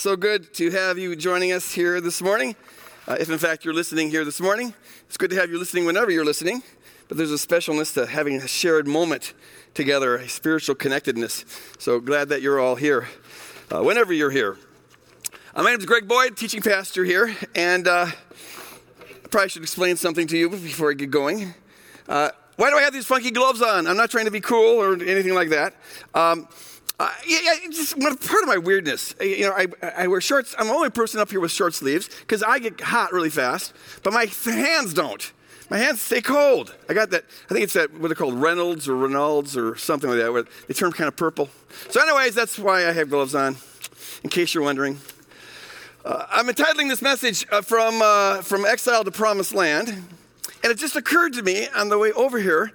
[0.00, 2.56] So good to have you joining us here this morning.
[3.06, 4.72] Uh, if in fact you're listening here this morning,
[5.06, 6.62] it's good to have you listening whenever you're listening.
[7.08, 9.34] But there's a specialness to having a shared moment
[9.74, 11.44] together, a spiritual connectedness.
[11.78, 13.08] So glad that you're all here,
[13.70, 14.56] uh, whenever you're here.
[15.54, 19.98] Uh, my name is Greg Boyd, teaching pastor here, and uh, I probably should explain
[19.98, 21.52] something to you before I get going.
[22.08, 23.86] Uh, why do I have these funky gloves on?
[23.86, 25.74] I'm not trying to be cool or anything like that.
[26.14, 26.48] Um,
[27.00, 29.14] uh, yeah, yeah, just part of my weirdness.
[29.18, 30.54] Uh, you know, I, I wear shorts.
[30.58, 33.72] I'm the only person up here with short sleeves because I get hot really fast,
[34.02, 35.32] but my hands don't.
[35.70, 36.74] My hands stay cold.
[36.90, 37.24] I got that.
[37.48, 40.44] I think it's that what they're called Reynolds or Reynolds or something like that, where
[40.68, 41.48] they turn kind of purple.
[41.88, 43.56] So, anyways, that's why I have gloves on.
[44.22, 45.00] In case you're wondering,
[46.04, 49.88] uh, I'm entitling this message uh, from uh, from exile to promised land.
[50.62, 52.72] And it just occurred to me on the way over here,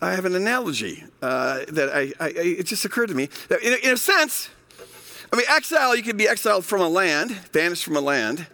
[0.00, 3.74] I have an analogy uh, that I, I, it just occurred to me that in,
[3.82, 4.48] in a sense,
[5.32, 8.46] I mean, exile, you can be exiled from a land, banished from a land,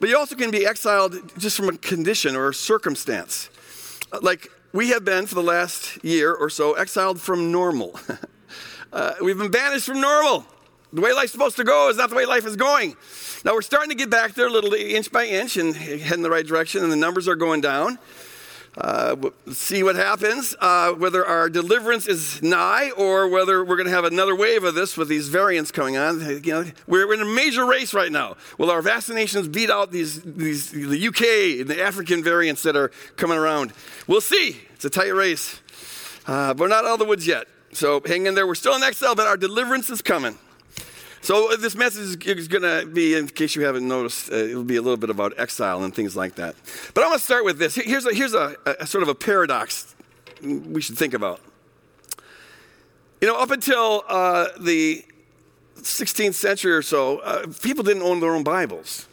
[0.00, 3.50] but you also can be exiled just from a condition or a circumstance.
[4.20, 7.98] Like we have been for the last year or so exiled from normal.
[8.92, 10.44] uh, we've been banished from normal.
[10.92, 12.96] The way life's supposed to go is not the way life is going.
[13.44, 16.30] Now we're starting to get back there little inch by inch and head in the
[16.30, 17.98] right direction, and the numbers are going down.
[18.76, 19.16] Uh,
[19.52, 24.04] see what happens, uh, whether our deliverance is nigh or whether we're going to have
[24.04, 26.20] another wave of this with these variants coming on.
[26.20, 28.36] You know, we're in a major race right now.
[28.58, 32.90] Will our vaccinations beat out these, these, the UK and the African variants that are
[33.16, 33.72] coming around?
[34.06, 34.60] We'll see.
[34.74, 35.60] It's a tight race.
[36.26, 37.48] Uh, but we're not out of the woods yet.
[37.72, 38.46] So hang in there.
[38.46, 40.38] We're still in exile, but our deliverance is coming.
[41.22, 44.64] So uh, this message is going to be, in case you haven't noticed, uh, it'll
[44.64, 46.54] be a little bit about exile and things like that.
[46.94, 47.74] But I want to start with this.
[47.74, 49.94] Here's a, here's a, a sort of a paradox
[50.42, 51.40] we should think about.
[53.20, 55.04] You know, up until uh, the
[55.76, 59.06] 16th century or so, uh, people didn't own their own Bibles.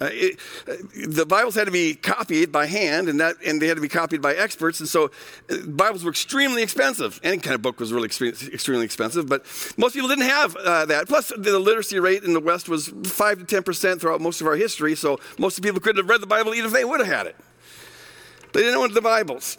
[0.00, 0.74] Uh, it, uh,
[1.06, 3.88] the Bibles had to be copied by hand, and that and they had to be
[3.88, 5.10] copied by experts, and so
[5.48, 7.20] uh, Bibles were extremely expensive.
[7.22, 9.44] Any kind of book was really extremely expensive, but
[9.76, 11.06] most people didn't have uh, that.
[11.06, 14.48] Plus, the literacy rate in the West was five to ten percent throughout most of
[14.48, 16.84] our history, so most of the people couldn't have read the Bible even if they
[16.84, 17.36] would have had it.
[18.52, 19.58] They didn't own the Bibles.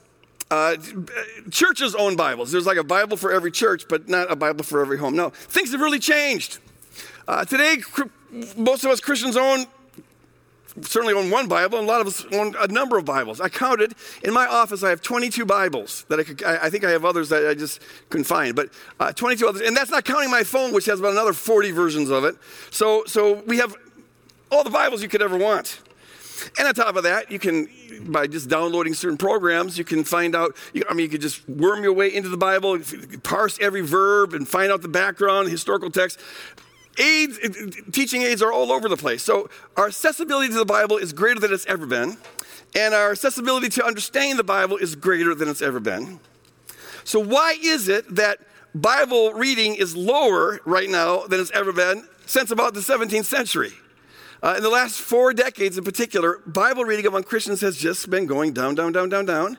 [0.52, 0.76] Uh,
[1.50, 2.52] churches own Bibles.
[2.52, 5.16] There's like a Bible for every church, but not a Bible for every home.
[5.16, 6.60] No, things have really changed.
[7.28, 7.78] Uh, today,
[8.58, 9.66] most of us Christians own
[10.82, 13.40] certainly own one Bible, and a lot of us own a number of Bibles.
[13.40, 13.94] I counted
[14.24, 14.84] in my office.
[14.84, 16.44] I have 22 Bibles that I could.
[16.44, 18.70] I, I think I have others that I just couldn't find, but
[19.00, 22.10] uh, 22 others, and that's not counting my phone, which has about another 40 versions
[22.10, 22.36] of it.
[22.72, 23.76] So, so we have
[24.52, 25.82] all the Bibles you could ever want.
[26.58, 27.70] And on top of that, you can,
[28.08, 31.48] by just downloading certain programs, you can find out, You, I mean, you could just
[31.48, 32.78] worm your way into the Bible,
[33.24, 36.20] parse every verb, and find out the background, historical text
[36.98, 37.40] aids,
[37.92, 39.24] teaching aids are all over the place.
[39.24, 42.18] So our accessibility to the Bible is greater than it's ever been,
[42.76, 46.20] and our accessibility to understanding the Bible is greater than it's ever been.
[47.04, 48.40] So why is it that
[48.74, 53.74] Bible reading is lower right now than it's ever been since about the 17th century?
[54.44, 58.26] Uh, in the last four decades in particular, Bible reading among Christians has just been
[58.26, 59.58] going down, down, down, down, down.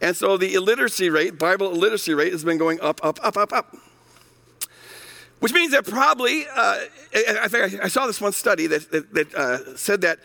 [0.00, 3.52] And so the illiteracy rate, Bible illiteracy rate, has been going up, up, up, up,
[3.52, 3.76] up.
[5.40, 6.78] Which means that probably, uh,
[7.14, 10.18] I, I, I, saw this one study that, that, that uh, said that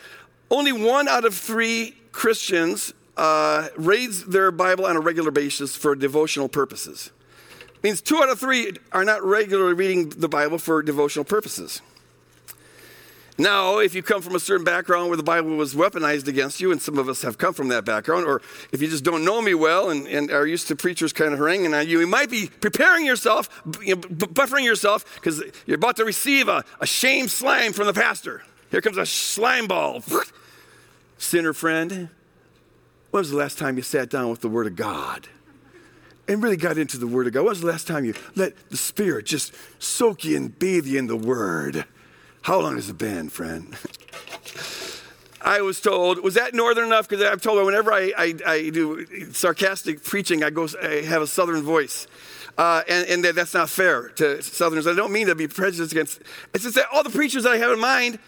[0.50, 5.96] only one out of three Christians uh, reads their Bible on a regular basis for
[5.96, 7.12] devotional purposes.
[7.76, 11.82] It means two out of three are not regularly reading the Bible for devotional purposes.
[13.38, 16.72] Now, if you come from a certain background where the Bible was weaponized against you,
[16.72, 18.42] and some of us have come from that background, or
[18.72, 21.40] if you just don't know me well and, and are used to preachers kind of
[21.40, 23.50] haranguing on you, you might be preparing yourself,
[23.82, 27.94] you know, buffering yourself, because you're about to receive a, a shame slime from the
[27.94, 28.44] pastor.
[28.70, 30.04] Here comes a slime ball.
[31.18, 32.10] Sinner friend,
[33.12, 35.28] when was the last time you sat down with the Word of God?
[36.26, 37.42] and really got into the Word of God.
[37.42, 40.98] When was the last time you let the Spirit just soak you and bathe you
[40.98, 41.86] in the Word?
[42.44, 43.74] How long has it been, friend?
[45.42, 47.08] I was told, was that northern enough?
[47.08, 51.22] Because I've told her whenever I, I, I, do sarcastic preaching, I, go, I have
[51.22, 52.06] a southern voice.
[52.58, 54.88] Uh, and, and that, that's not fair to southerners.
[54.88, 56.22] I don't mean to be prejudiced against.
[56.54, 58.20] It's just that all the preachers I have in mind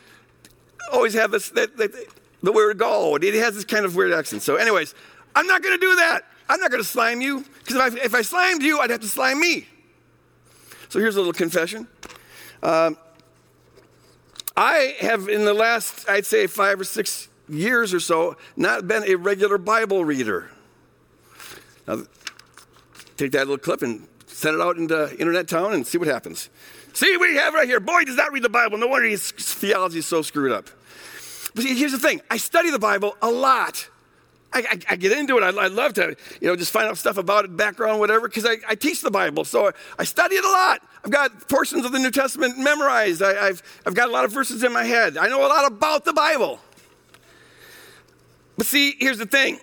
[0.94, 1.92] always have this, that, that,
[2.42, 3.22] the word God.
[3.22, 4.44] It has this kind of weird accent.
[4.44, 4.96] So, anyways,
[5.36, 6.22] I'm not going to do that.
[6.48, 7.44] I'm not going to slime you.
[7.66, 9.68] Because if I, if I slimed you, I'd have to slime me.
[10.88, 11.88] So here's a little confession.
[12.64, 12.98] Um,
[14.58, 19.04] I have, in the last, I'd say, five or six years or so, not been
[19.04, 20.50] a regular Bible reader.
[21.88, 22.04] Now,
[23.18, 26.50] take that little clip and Send it out into internet town and see what happens.
[26.92, 27.80] See we have right here.
[27.80, 28.78] Boy, does that read the Bible.
[28.78, 30.70] No wonder his theology is so screwed up.
[31.56, 33.88] But see, here's the thing I study the Bible a lot.
[34.52, 35.42] I, I, I get into it.
[35.44, 38.46] I, I, love to, you know, just find out stuff about it, background, whatever, because
[38.46, 39.46] I, I, teach the Bible.
[39.46, 40.82] So I study it a lot.
[41.06, 43.22] I've got portions of the New Testament memorized.
[43.22, 45.18] I, have I've got a lot of verses in my head.
[45.18, 46.60] I know a lot about the Bible.
[48.58, 49.60] But see, here's the thing.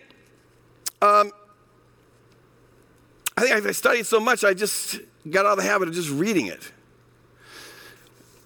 [1.00, 1.32] Um,
[3.36, 6.10] I think I studied so much, I just got out of the habit of just
[6.10, 6.70] reading it.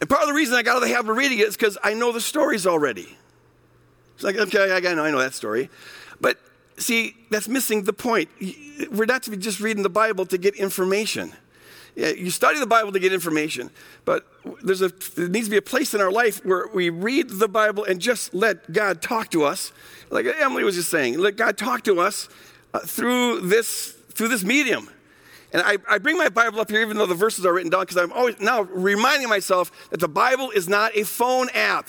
[0.00, 1.56] And part of the reason I got out of the habit of reading it is
[1.56, 3.14] because I know the stories already.
[4.14, 5.68] It's like, okay, I know, I know that story.
[6.18, 6.38] But
[6.78, 8.30] see, that's missing the point.
[8.90, 11.34] We're not to be just reading the Bible to get information.
[11.96, 13.70] You study the Bible to get information,
[14.04, 14.26] but
[14.62, 17.48] there's a, there needs to be a place in our life where we read the
[17.48, 19.72] Bible and just let God talk to us.
[20.10, 22.28] Like Emily was just saying, let God talk to us
[22.74, 24.90] uh, through, this, through this medium.
[25.54, 27.82] And I, I, bring my Bible up here, even though the verses are written down,
[27.82, 31.88] because I'm always now reminding myself that the Bible is not a phone app.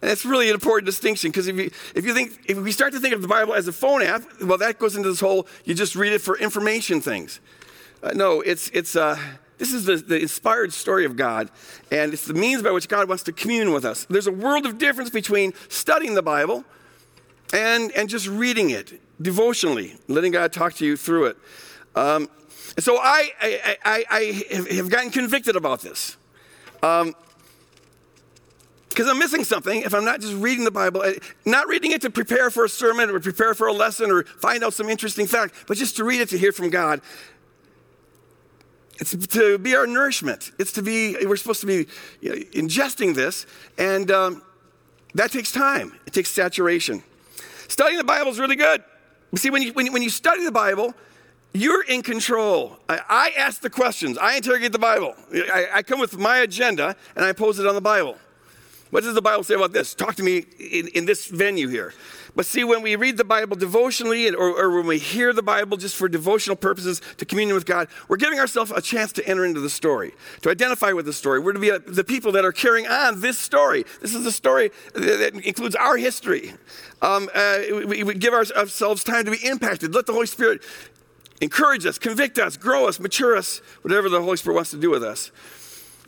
[0.00, 2.92] And that's really an important distinction because if you, if you think, if we start
[2.94, 5.46] to think of the Bible as a phone app, well, that goes into this whole,
[5.64, 7.40] you just read it for information things.
[8.02, 9.16] Uh, no, it's, it's, uh,
[9.58, 11.50] this is the, the inspired story of God,
[11.90, 14.06] and it's the means by which God wants to commune with us.
[14.06, 16.64] There's a world of difference between studying the Bible
[17.52, 21.36] and, and just reading it devotionally, letting God talk to you through it.
[21.94, 22.28] Um,
[22.78, 26.16] so I, I, I, I, have gotten convicted about this.
[26.82, 27.14] Um,
[28.88, 31.12] because I'm missing something if I'm not just reading the Bible, uh,
[31.46, 34.62] not reading it to prepare for a sermon or prepare for a lesson or find
[34.62, 37.00] out some interesting fact, but just to read it to hear from God.
[38.98, 40.52] It's to be our nourishment.
[40.58, 41.86] It's to be, we're supposed to be
[42.20, 43.46] you ingesting this,
[43.78, 44.42] and um,
[45.14, 45.98] that takes time.
[46.06, 47.02] It takes saturation.
[47.68, 48.82] Studying the Bible is really good.
[49.34, 50.94] See, when you, when, when you study the Bible,
[51.54, 52.78] you're in control.
[52.88, 55.14] I, I ask the questions, I interrogate the Bible.
[55.32, 58.16] I, I come with my agenda and I pose it on the Bible.
[58.92, 59.94] What does the Bible say about this?
[59.94, 61.94] Talk to me in, in this venue here.
[62.36, 65.78] But see, when we read the Bible devotionally or, or, when we hear the Bible
[65.78, 69.46] just for devotional purposes to communion with God, we're giving ourselves a chance to enter
[69.46, 70.12] into the story,
[70.42, 71.40] to identify with the story.
[71.40, 73.86] We're to be a, the people that are carrying on this story.
[74.02, 76.52] This is a story that includes our history.
[77.00, 79.94] Um, uh, we, we, give ourselves time to be impacted.
[79.94, 80.62] Let the Holy Spirit
[81.40, 84.90] encourage us, convict us, grow us, mature us, whatever the Holy Spirit wants to do
[84.90, 85.30] with us.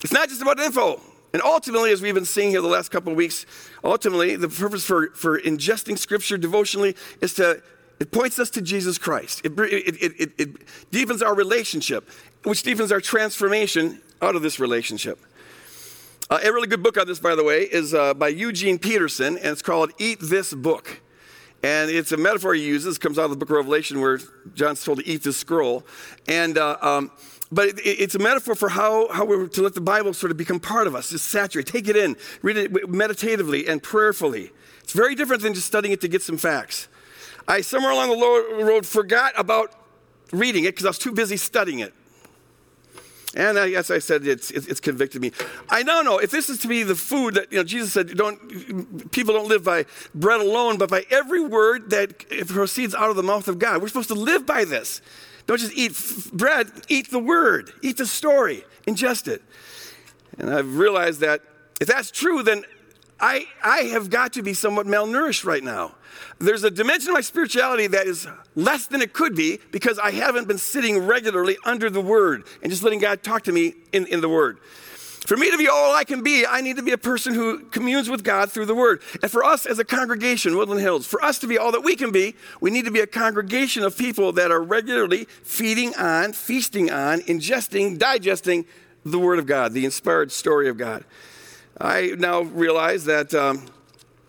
[0.02, 1.00] It's not just about info.
[1.34, 3.44] And ultimately, as we've been seeing here the last couple of weeks,
[3.82, 7.60] ultimately, the purpose for, for ingesting Scripture devotionally is to,
[7.98, 9.40] it points us to Jesus Christ.
[9.44, 12.08] It, it, it, it, deepens our relationship,
[12.44, 15.18] which deepens our transformation out of this relationship.
[16.30, 19.36] Uh, a really good book on this, by the way, is uh, by Eugene Peterson,
[19.36, 21.00] and it's called Eat This Book.
[21.64, 24.20] And it's a metaphor he uses, comes out of the book of Revelation where
[24.54, 25.82] John's told to eat this scroll.
[26.28, 27.10] And uh, um,
[27.54, 30.36] but it, it's a metaphor for how, how we're to let the Bible sort of
[30.36, 34.50] become part of us, just saturate, take it in, read it meditatively and prayerfully.
[34.82, 36.88] It's very different than just studying it to get some facts.
[37.46, 39.74] I, somewhere along the road, forgot about
[40.32, 41.94] reading it because I was too busy studying it.
[43.36, 45.32] And I, as I said, it's, it's convicted me.
[45.68, 48.16] I now know if this is to be the food that, you know, Jesus said,
[48.16, 53.16] don't, people don't live by bread alone, but by every word that proceeds out of
[53.16, 53.82] the mouth of God.
[53.82, 55.00] We're supposed to live by this.
[55.46, 59.42] Don't just eat f- bread, eat the word, eat the story, ingest it.
[60.38, 61.42] And I've realized that
[61.80, 62.64] if that's true, then
[63.20, 65.94] I, I have got to be somewhat malnourished right now.
[66.38, 70.10] There's a dimension of my spirituality that is less than it could be because I
[70.10, 74.06] haven't been sitting regularly under the Word and just letting God talk to me in,
[74.06, 74.58] in the Word.
[75.26, 77.60] For me to be all I can be, I need to be a person who
[77.70, 79.00] communes with God through the Word.
[79.22, 81.96] And for us as a congregation, Woodland Hills, for us to be all that we
[81.96, 86.34] can be, we need to be a congregation of people that are regularly feeding on,
[86.34, 88.66] feasting on, ingesting, digesting
[89.04, 91.04] the Word of God, the inspired story of God.
[91.80, 93.64] I now realize that um,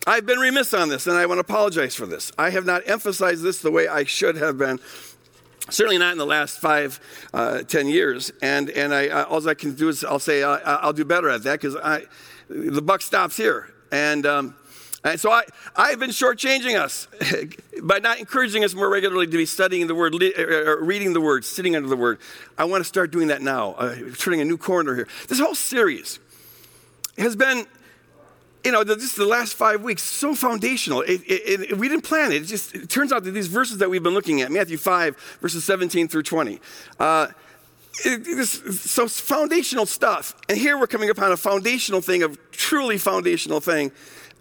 [0.08, 2.32] I've been remiss on this, and I want to apologize for this.
[2.38, 4.80] I have not emphasized this the way I should have been
[5.70, 7.00] Certainly not in the last five,
[7.34, 8.32] uh, ten years.
[8.42, 11.44] And, and I, I, all I can do is I'll say I'll do better at
[11.44, 11.76] that because
[12.50, 13.74] the buck stops here.
[13.92, 14.56] And, um,
[15.04, 15.44] and so I,
[15.76, 17.08] I've been shortchanging us
[17.84, 21.46] by not encouraging us more regularly to be studying the Word, or reading the Word,
[21.46, 22.20] sitting under the Word.
[22.58, 25.08] I want to start doing that now, uh, turning a new corner here.
[25.28, 26.20] This whole series
[27.18, 27.66] has been
[28.66, 31.02] you know, just the last five weeks, so foundational.
[31.02, 32.42] It, it, it, we didn't plan it.
[32.42, 35.38] It just it turns out that these verses that we've been looking at, Matthew 5,
[35.40, 36.60] verses 17 through 20,
[37.00, 37.28] uh,
[37.94, 40.36] so foundational stuff.
[40.50, 43.92] And here we're coming upon a foundational thing, a truly foundational thing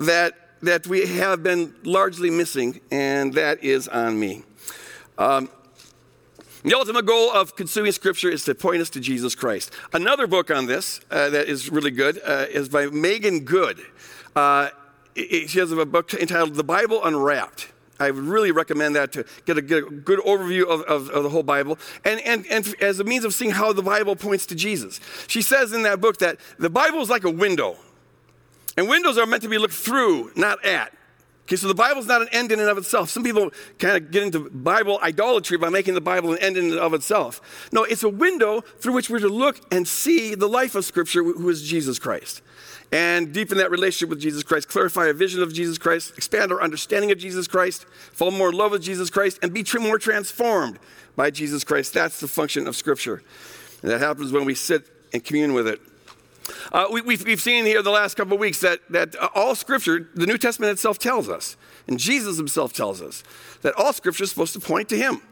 [0.00, 4.43] that, that we have been largely missing, and that is on me.
[5.19, 5.50] Um,
[6.64, 9.71] The ultimate goal of consuming Scripture is to point us to Jesus Christ.
[9.93, 13.85] Another book on this uh, that is really good uh, is by Meghan Good.
[14.37, 14.71] Uh,
[15.14, 17.69] she has a book entitled The Bible Unwrapped.
[18.00, 21.23] I would really recommend that to get a, get a good overview of, of, of,
[21.23, 24.47] the whole Bible and, and, and as a means of seeing how the Bible points
[24.47, 24.99] to Jesus.
[25.29, 27.76] She says in that book that the Bible is like a window,
[28.76, 30.93] and windows are meant to be looked through, not at.
[31.45, 33.11] Okay, so the Bible's not an end in and of itself.
[33.11, 36.73] Some people kind of get into Bible idolatry by making the Bible an end in
[36.73, 37.69] and of itself.
[37.71, 41.23] No, it's a window through which we're to look and see the life of Scripture,
[41.23, 42.41] who is Jesus Christ.
[42.93, 46.62] And deepen that relationship with Jesus Christ, clarify a vision of Jesus Christ, expand our
[46.62, 50.79] understanding of Jesus Christ, fall more in love with Jesus Christ, and be more transformed
[51.17, 51.93] by Jesus Christ.
[51.93, 53.23] That's the function of Scripture.
[53.83, 55.81] And that happens when we sit and commune with it.
[56.73, 60.26] Uh, we, have seen here the last couple of weeks that, that all Scripture, the
[60.26, 63.23] New Testament itself tells us, and Jesus himself tells us,
[63.62, 65.23] that all Scripture is supposed to point to Him.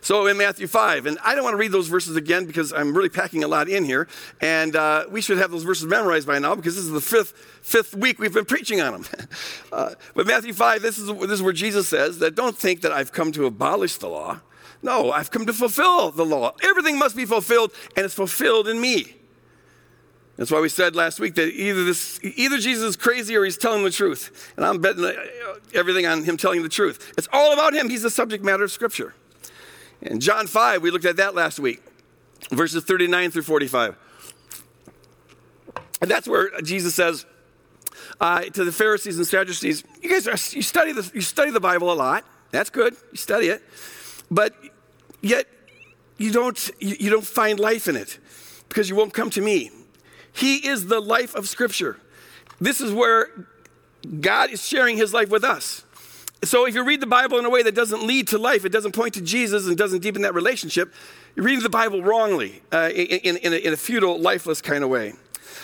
[0.00, 2.96] So in Matthew 5, and I don't want to read those verses again because I'm
[2.96, 4.08] really packing a lot in here,
[4.40, 7.32] and uh, we should have those verses memorized by now because this is the fifth,
[7.62, 9.04] fifth week we've been preaching on them.
[9.72, 12.92] uh, but Matthew 5, this is, this is where Jesus says that don't think that
[12.92, 14.40] I've come to abolish the law.
[14.82, 16.54] No, I've come to fulfill the law.
[16.62, 19.14] Everything must be fulfilled, and it's fulfilled in me.
[20.38, 23.58] That's why we said last week that either this, either Jesus is crazy or he's
[23.58, 24.52] telling the truth.
[24.56, 25.12] And I'm betting uh,
[25.74, 27.12] everything on him telling the truth.
[27.18, 27.90] It's all about him.
[27.90, 29.14] He's the subject matter of Scripture.
[30.02, 31.82] In John 5, we looked at that last week,
[32.50, 33.96] verses 39 through 45.
[36.00, 37.26] And that's where Jesus says
[38.20, 41.60] uh, to the Pharisees and Sadducees, you guys are, you study, the, you study the
[41.60, 42.24] Bible a lot.
[42.50, 42.96] That's good.
[43.10, 43.62] You study it.
[44.30, 44.54] But
[45.20, 45.46] yet
[46.16, 48.18] you don't, you, you don't find life in it
[48.68, 49.70] because you won't come to me.
[50.32, 51.98] He is the life of Scripture.
[52.60, 53.30] This is where
[54.20, 55.84] God is sharing his life with us.
[56.44, 58.70] So if you read the Bible in a way that doesn't lead to life, it
[58.70, 60.94] doesn't point to Jesus and doesn't deepen that relationship,
[61.34, 64.90] you're reading the Bible wrongly, uh, in, in, a, in, a, futile, lifeless kind of
[64.90, 65.14] way.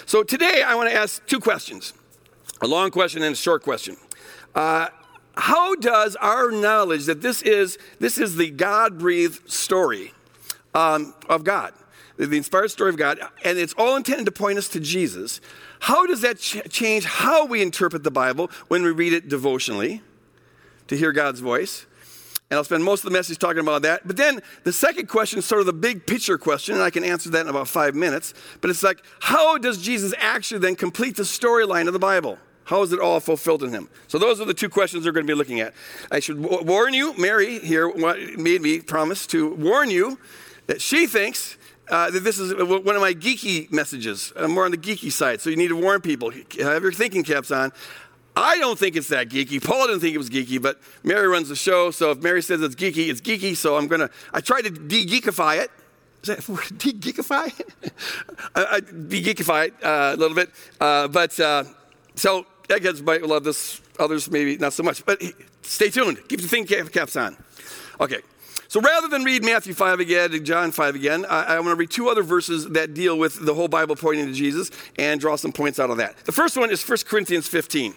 [0.04, 1.94] So today I want to ask two questions
[2.60, 3.96] a long question and a short question.
[4.54, 4.88] Uh,
[5.36, 10.12] how does our knowledge that this is, this is the God breathed story
[10.74, 11.72] um, of God,
[12.16, 15.40] the inspired story of God, and it's all intended to point us to Jesus.
[15.80, 20.02] How does that ch- change how we interpret the Bible when we read it devotionally
[20.94, 21.86] to hear God's voice?
[22.50, 24.06] And I'll spend most of the message talking about that.
[24.06, 27.02] But then the second question is sort of the big picture question, and I can
[27.02, 28.34] answer that in about five minutes.
[28.60, 32.38] But it's like, how does Jesus actually then complete the storyline of the Bible?
[32.64, 33.88] How is it all fulfilled in him?
[34.08, 35.74] So those are the two questions we're going to be looking at.
[36.10, 37.92] I should warn you, Mary here
[38.36, 40.18] made me promise to warn you
[40.66, 41.58] that she thinks
[41.88, 44.32] uh, this is one of my geeky messages.
[44.36, 46.30] I'm more on the geeky side, so you need to warn people.
[46.58, 47.72] Have your thinking caps on.
[48.36, 49.62] I don't think it's that geeky.
[49.62, 52.60] Paul didn't think it was geeky, but Mary runs the show, so if Mary says
[52.62, 53.56] it's geeky, it's geeky.
[53.56, 54.10] So I'm gonna.
[54.32, 55.70] I tried to de-geekify it.
[56.22, 57.52] Is that word de-geekify?
[58.54, 60.50] I, I de-geekify it uh, a little bit,
[60.80, 61.64] uh, but uh,
[62.16, 63.80] so eggheads might love this.
[63.98, 65.06] Others maybe not so much.
[65.06, 65.22] But
[65.62, 66.26] stay tuned.
[66.28, 67.36] Keep the thinking caps on.
[68.00, 68.20] Okay.
[68.68, 71.76] So rather than read Matthew 5 again and John 5 again, I, I want to
[71.76, 75.36] read two other verses that deal with the whole Bible pointing to Jesus and draw
[75.36, 76.16] some points out of that.
[76.24, 77.94] The first one is 1 Corinthians 15.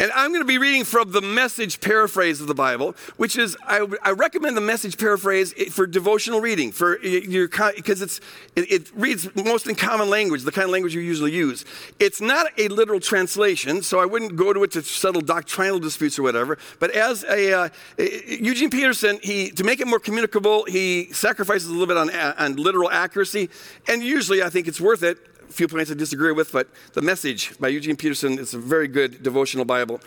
[0.00, 3.54] And I'm going to be reading from the message paraphrase of the Bible, which is,
[3.66, 8.18] I, I recommend the message paraphrase for devotional reading, for your, because it's,
[8.56, 11.66] it, it, reads most in common language, the kind of language you usually use.
[11.98, 16.18] It's not a literal translation, so I wouldn't go to it to settle doctrinal disputes
[16.18, 16.56] or whatever.
[16.78, 21.72] But as a, uh, Eugene Peterson, he, to make it more communicable, he sacrifices a
[21.72, 23.50] little bit on, on literal accuracy.
[23.86, 25.18] And usually I think it's worth it
[25.50, 29.22] few points I disagree with, but The Message by Eugene Peterson is a very good
[29.22, 30.00] devotional Bible.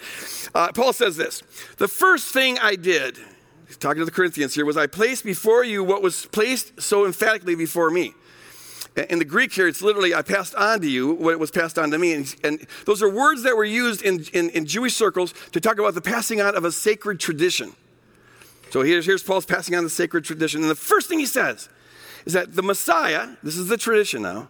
[0.56, 1.42] Uh, Paul says this
[1.78, 3.18] The first thing I did,
[3.80, 7.56] talking to the Corinthians here, was I placed before you what was placed so emphatically
[7.56, 8.14] before me.
[9.10, 11.90] In the Greek here, it's literally, I passed on to you what was passed on
[11.92, 12.14] to me.
[12.14, 15.80] And, and those are words that were used in, in, in, Jewish circles to talk
[15.80, 17.74] about the passing on of a sacred tradition.
[18.70, 20.62] So here's, here's Paul's passing on the sacred tradition.
[20.62, 21.70] And the first thing he says
[22.26, 24.50] is that the Messiah, this is the tradition now,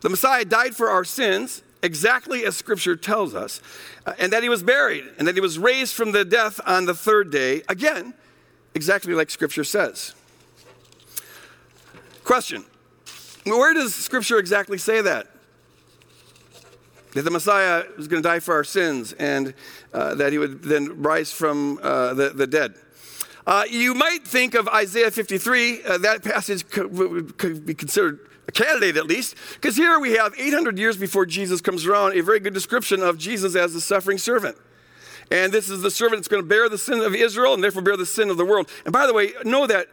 [0.00, 3.60] the Messiah died for our sins, exactly as Scripture tells us,
[4.06, 6.84] uh, and that he was buried, and that he was raised from the death on
[6.84, 8.14] the third day, again,
[8.74, 10.14] exactly like Scripture says.
[12.24, 12.64] Question
[13.44, 15.26] Where does Scripture exactly say that?
[17.14, 19.54] That the Messiah was going to die for our sins and
[19.94, 22.74] uh, that he would then rise from uh, the, the dead.
[23.46, 28.52] Uh, you might think of Isaiah 53, uh, that passage could, could, be considered a
[28.52, 32.40] candidate at least, because here we have 800 years before Jesus comes around a very
[32.40, 34.56] good description of Jesus as the suffering servant.
[35.30, 37.82] And this is the servant that's going to bear the sin of Israel and therefore
[37.82, 38.70] bear the sin of the world.
[38.86, 39.88] And by the way, know that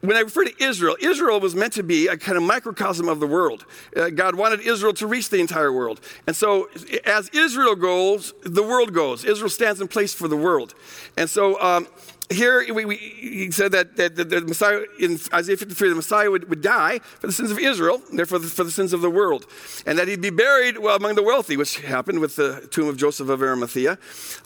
[0.00, 3.20] when I refer to Israel, Israel was meant to be a kind of microcosm of
[3.20, 3.66] the world.
[3.96, 6.00] Uh, God wanted Israel to reach the entire world.
[6.26, 6.68] And so,
[7.04, 9.24] as Israel goes, the world goes.
[9.24, 10.74] Israel stands in place for the world.
[11.16, 11.88] And so, um,
[12.30, 16.30] here we, we, he said that, that, that, the Messiah, in Isaiah 53, the Messiah
[16.30, 19.46] would, would die for the sins of Israel, therefore for the sins of the world.
[19.86, 22.98] And that he'd be buried well, among the wealthy, which happened with the tomb of
[22.98, 23.98] Joseph of Arimathea.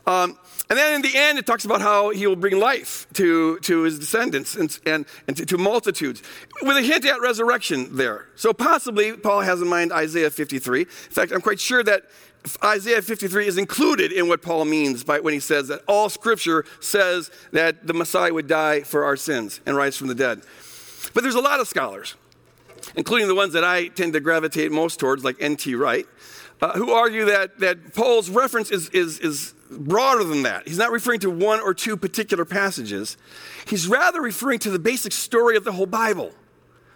[0.07, 0.39] Um,
[0.71, 3.83] and then in the end, it talks about how he will bring life to, to
[3.83, 6.23] his descendants and, and, and to, to multitudes,
[6.63, 8.27] with a hint at resurrection there.
[8.37, 10.83] So possibly Paul has in mind Isaiah 53.
[10.83, 12.05] In fact, I'm quite sure that
[12.65, 16.65] Isaiah 53 is included in what Paul means by when he says that all scripture
[16.81, 20.43] says that the Messiah would die for our sins and rise from the dead.
[21.15, 22.17] But there's a lot of scholars,
[22.97, 25.75] including the ones that I tend to gravitate most towards, like N.T.
[25.77, 26.07] Wright,
[26.61, 30.67] uh, who argue that, that Paul's reference is, is, is broader than that.
[30.67, 33.17] He's not referring to one or two particular passages.
[33.67, 36.33] He's rather referring to the basic story of the whole Bible,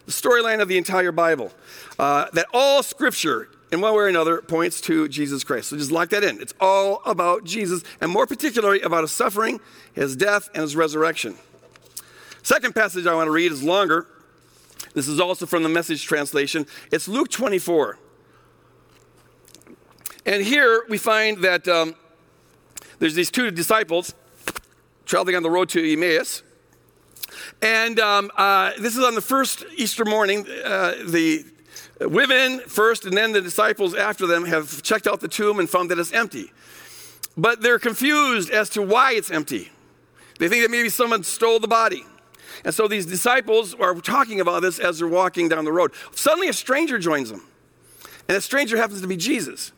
[0.07, 1.53] the storyline of the entire Bible.
[1.99, 5.71] Uh, that all scripture in one way or another points to Jesus Christ.
[5.71, 6.41] So just lock that in.
[6.41, 9.61] It's all about Jesus, and more particularly about his suffering,
[9.93, 11.35] his death, and his resurrection.
[12.43, 14.07] Second passage I want to read is longer.
[14.95, 16.67] This is also from the message translation.
[16.93, 17.99] It's Luke 24.
[20.25, 21.95] And here we find that um,
[22.99, 24.15] there's these two disciples
[25.05, 26.43] traveling on the road to Emmaus.
[27.63, 30.47] And um, uh, this is on the first Easter morning.
[30.65, 31.45] Uh, the
[32.01, 35.91] Women first, and then the disciples after them have checked out the tomb and found
[35.91, 36.53] that it's empty.
[37.37, 39.71] But they're confused as to why it's empty.
[40.39, 42.05] They think that maybe someone stole the body.
[42.65, 45.93] And so these disciples are talking about this as they're walking down the road.
[46.13, 47.43] Suddenly, a stranger joins them.
[48.29, 49.73] And that stranger happens to be Jesus.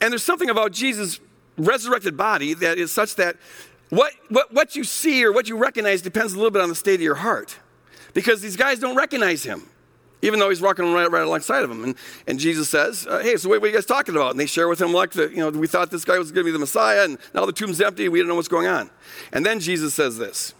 [0.00, 1.20] And there's something about Jesus'
[1.56, 3.36] resurrected body that is such that
[3.88, 6.74] what, what, what you see or what you recognize depends a little bit on the
[6.74, 7.58] state of your heart.
[8.14, 9.68] Because these guys don't recognize him
[10.22, 11.84] even though he's walking right, right alongside of him.
[11.84, 14.30] And, and Jesus says, uh, Hey, so what, what, are you guys talking about?
[14.30, 16.46] And they share with him, like, the, you know, we thought this guy was going
[16.46, 18.08] to be the Messiah, and now the tomb's empty.
[18.08, 18.90] We don't know what's going on.
[19.32, 20.54] And then Jesus says this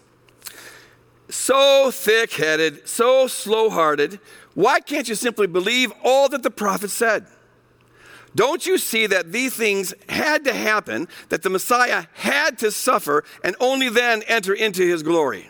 [1.29, 4.19] So thick headed, so slow hearted,
[4.53, 7.25] why can't you simply believe all that the prophet said?
[8.35, 13.23] Don't you see that these things had to happen, that the Messiah had to suffer,
[13.43, 15.49] and only then enter into his glory?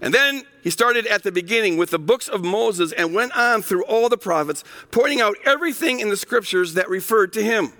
[0.00, 3.62] And then he started at the beginning with the books of Moses and went on
[3.62, 7.72] through all the prophets, pointing out everything in the scriptures that referred to him.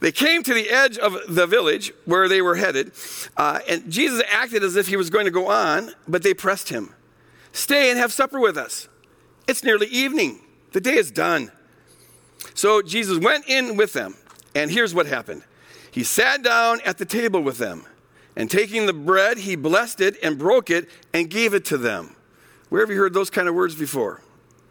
[0.00, 2.92] They came to the edge of the village where they were headed,
[3.36, 6.70] uh, and Jesus acted as if he was going to go on, but they pressed
[6.70, 6.94] him.
[7.52, 8.88] Stay and have supper with us.
[9.46, 10.40] It's nearly evening.
[10.72, 11.52] The day is done.
[12.54, 14.16] So Jesus went in with them,
[14.54, 15.44] and here's what happened
[15.90, 17.84] He sat down at the table with them.
[18.36, 22.16] And taking the bread, he blessed it and broke it and gave it to them.
[22.70, 24.22] Where have you heard those kind of words before?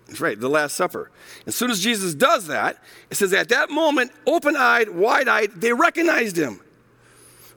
[0.08, 1.12] That's right, the Last Supper.
[1.46, 5.52] As soon as Jesus does that, it says at that moment, open eyed, wide eyed,
[5.56, 6.60] they recognized him.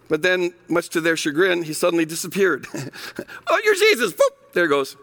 [0.09, 2.67] But then, much to their chagrin, he suddenly disappeared.
[3.47, 4.13] oh, you're Jesus.
[4.13, 4.97] Boop, there goes.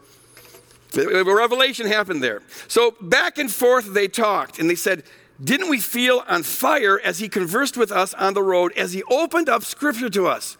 [0.95, 2.41] A revelation happened there.
[2.67, 5.03] So back and forth they talked, and they said,
[5.43, 9.03] Didn't we feel on fire as he conversed with us on the road, as he
[9.03, 10.57] opened up scripture to us?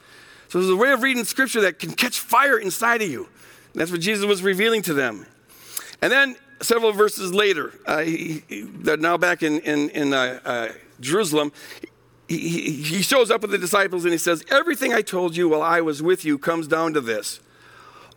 [0.52, 3.30] So there's a way of reading scripture that can catch fire inside of you.
[3.72, 5.26] And that's what Jesus was revealing to them.
[6.02, 10.42] And then several verses later, uh, he, he, they're now back in, in, in uh,
[10.44, 11.54] uh, Jerusalem.
[12.28, 15.62] He, he shows up with the disciples and he says, Everything I told you while
[15.62, 17.40] I was with you comes down to this.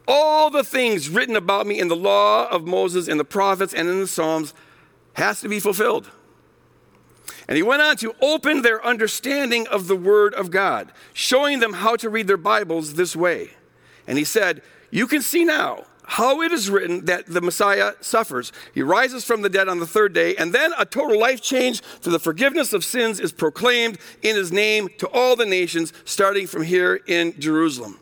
[0.09, 3.89] All the things written about me in the law of Moses and the prophets and
[3.89, 4.55] in the Psalms
[5.13, 6.11] has to be fulfilled.
[7.47, 11.75] And he went on to open their understanding of the Word of God, showing them
[11.75, 13.51] how to read their Bibles this way.
[14.07, 18.53] And he said, You can see now how it is written that the Messiah suffers.
[18.75, 21.83] He rises from the dead on the third day, and then a total life change
[21.83, 26.47] for the forgiveness of sins is proclaimed in his name to all the nations, starting
[26.47, 27.99] from here in Jerusalem.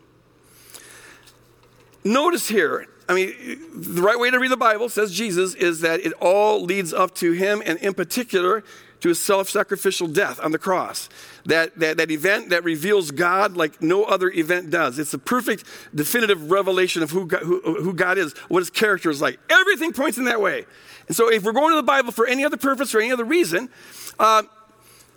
[2.05, 3.35] Notice here, I mean,
[3.75, 7.15] the right way to read the Bible, says Jesus, is that it all leads up
[7.17, 8.62] to him, and in particular,
[9.01, 11.09] to his self sacrificial death on the cross.
[11.45, 14.99] That, that, that event that reveals God like no other event does.
[14.99, 19.11] It's a perfect, definitive revelation of who God, who, who God is, what his character
[19.11, 19.41] is like.
[19.51, 20.67] Everything points in that way.
[21.09, 23.25] And so, if we're going to the Bible for any other purpose or any other
[23.25, 23.69] reason,
[24.21, 24.45] uh,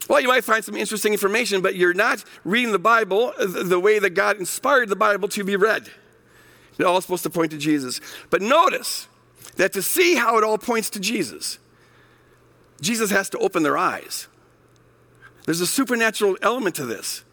[0.10, 4.00] well, you might find some interesting information, but you're not reading the Bible the way
[4.00, 5.90] that God inspired the Bible to be read.
[6.78, 8.02] It's all supposed to point to Jesus.
[8.30, 9.08] But notice
[9.58, 11.60] that to see how it all points to Jesus,
[12.82, 14.28] Jesus has to open their eyes.
[15.46, 17.24] There's a supernatural element to this.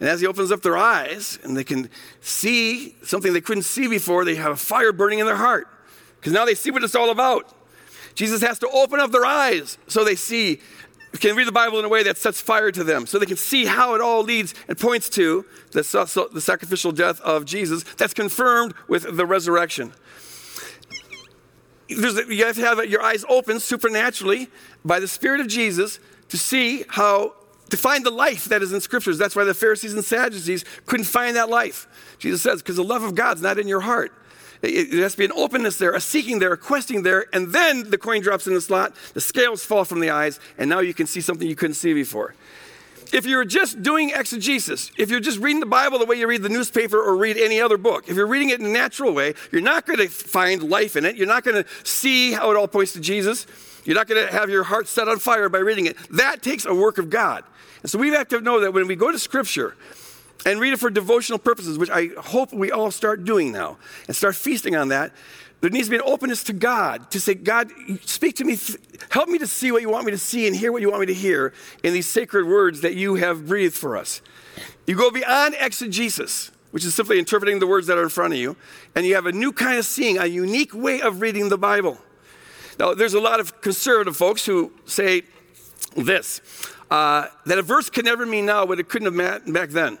[0.00, 3.88] And as he opens up their eyes and they can see something they couldn't see
[3.88, 5.66] before, they have a fire burning in their heart
[6.16, 7.54] because now they see what it's all about.
[8.14, 10.60] Jesus has to open up their eyes so they see,
[11.12, 13.36] can read the Bible in a way that sets fire to them, so they can
[13.36, 18.14] see how it all leads and points to the, the sacrificial death of Jesus that's
[18.14, 19.92] confirmed with the resurrection.
[21.88, 24.48] There's, you have to have your eyes open supernaturally
[24.84, 27.32] by the Spirit of Jesus to see how
[27.70, 29.16] to find the life that is in scriptures.
[29.16, 31.86] That's why the Pharisees and Sadducees couldn't find that life.
[32.18, 34.12] Jesus says, because the love of God's not in your heart.
[34.62, 37.90] It has to be an openness there, a seeking there, a questing there, and then
[37.90, 40.94] the coin drops in the slot, the scales fall from the eyes, and now you
[40.94, 42.34] can see something you couldn't see before.
[43.12, 46.42] If you're just doing exegesis, if you're just reading the Bible the way you read
[46.42, 49.34] the newspaper or read any other book, if you're reading it in a natural way,
[49.50, 51.16] you're not going to find life in it.
[51.16, 53.46] You're not going to see how it all points to Jesus.
[53.84, 55.96] You're not going to have your heart set on fire by reading it.
[56.10, 57.44] That takes a work of God.
[57.82, 59.74] And so we have to know that when we go to Scripture
[60.46, 64.16] and read it for devotional purposes, which I hope we all start doing now, and
[64.16, 65.12] start feasting on that,
[65.60, 67.70] there needs to be an openness to God to say, God,
[68.04, 68.56] speak to me,
[69.10, 71.00] help me to see what you want me to see and hear what you want
[71.00, 74.22] me to hear in these sacred words that you have breathed for us.
[74.86, 78.38] You go beyond exegesis, which is simply interpreting the words that are in front of
[78.38, 78.56] you,
[78.94, 81.98] and you have a new kind of seeing, a unique way of reading the Bible.
[82.78, 85.22] Now, there's a lot of conservative folks who say
[85.96, 86.40] this
[86.90, 89.98] uh, that a verse can never mean now what it couldn't have meant back then.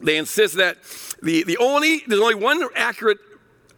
[0.00, 0.78] They insist that
[1.22, 3.18] the, the only, there's only one accurate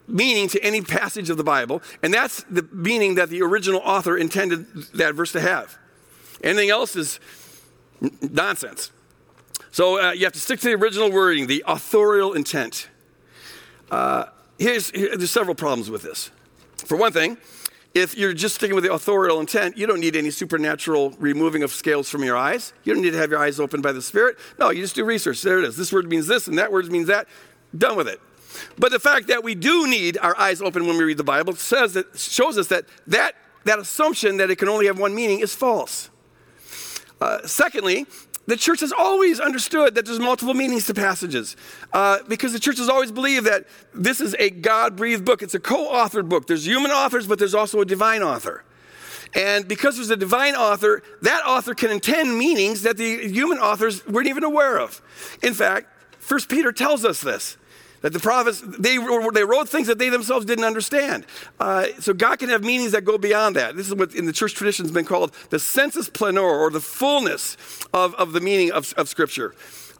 [0.06, 4.16] meaning to any passage of the Bible, and that's the meaning that the original author
[4.16, 5.78] intended that verse to have.
[6.42, 7.20] Anything else is
[8.20, 8.90] nonsense.
[9.70, 12.88] So uh, you have to stick to the original wording, the authorial intent.
[13.90, 14.26] Uh,
[14.58, 16.30] here's, here, there's several problems with this.
[16.76, 17.36] For one thing,
[17.94, 21.72] if you're just sticking with the authorial intent, you don't need any supernatural removing of
[21.72, 22.72] scales from your eyes.
[22.84, 24.38] You don't need to have your eyes opened by the Spirit.
[24.58, 25.42] No, you just do research.
[25.42, 25.76] There it is.
[25.76, 27.26] This word means this, and that word means that.
[27.76, 28.20] Done with it.
[28.78, 31.54] But the fact that we do need our eyes open when we read the Bible
[31.54, 35.40] says that shows us that that, that assumption that it can only have one meaning
[35.40, 36.10] is false.
[37.20, 38.06] Uh, secondly,
[38.50, 41.56] the church has always understood that there's multiple meanings to passages
[41.92, 45.40] uh, because the church has always believed that this is a God breathed book.
[45.40, 46.48] It's a co authored book.
[46.48, 48.64] There's human authors, but there's also a divine author.
[49.34, 54.04] And because there's a divine author, that author can intend meanings that the human authors
[54.08, 55.00] weren't even aware of.
[55.42, 55.86] In fact,
[56.18, 57.56] First Peter tells us this.
[58.02, 61.26] That the prophets, they, they wrote things that they themselves didn't understand.
[61.58, 63.76] Uh, so God can have meanings that go beyond that.
[63.76, 66.80] This is what in the church tradition has been called the sensus plenior, or the
[66.80, 67.56] fullness
[67.92, 69.54] of, of the meaning of, of Scripture.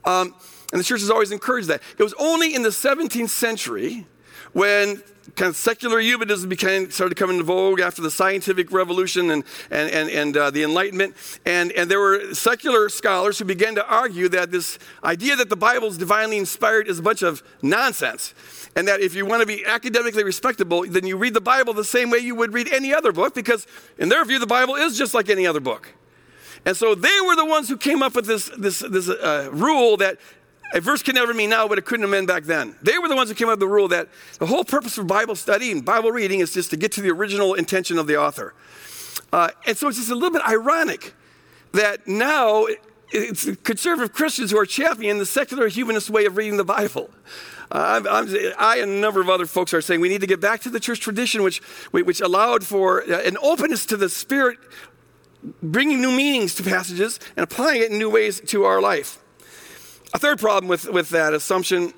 [0.05, 0.35] Um,
[0.73, 1.83] and the church has always encouraged that.
[1.99, 4.07] It was only in the 17th century
[4.53, 5.03] when
[5.37, 9.91] kind of secular humanism became, started coming into vogue after the scientific revolution and, and,
[9.91, 11.15] and, and uh, the Enlightenment.
[11.45, 15.57] And, and there were secular scholars who began to argue that this idea that the
[15.57, 18.35] Bible is divinely inspired is a bunch of nonsense.
[18.77, 21.85] And that if you want to be academically respectable, then you read the Bible the
[21.85, 23.67] same way you would read any other book, because
[23.99, 25.95] in their view, the Bible is just like any other book.
[26.65, 29.97] And so they were the ones who came up with this, this, this uh, rule
[29.97, 30.19] that
[30.73, 32.77] a verse can never mean now what it couldn't have meant back then.
[32.83, 35.07] They were the ones who came up with the rule that the whole purpose of
[35.07, 38.17] Bible study and Bible reading is just to get to the original intention of the
[38.17, 38.55] author.
[39.33, 41.15] Uh, and so it's just a little bit ironic
[41.73, 42.67] that now
[43.13, 47.11] it's conservative Christians who are championing the secular humanist way of reading the Bible.
[47.73, 50.27] Uh, I'm, I'm, i and a number of other folks are saying we need to
[50.27, 51.59] get back to the church tradition, which,
[51.93, 54.59] which allowed for uh, an openness to the Spirit,
[55.63, 59.20] bringing new meanings to passages and applying it in new ways to our life.
[60.13, 61.93] A third problem with, with that assumption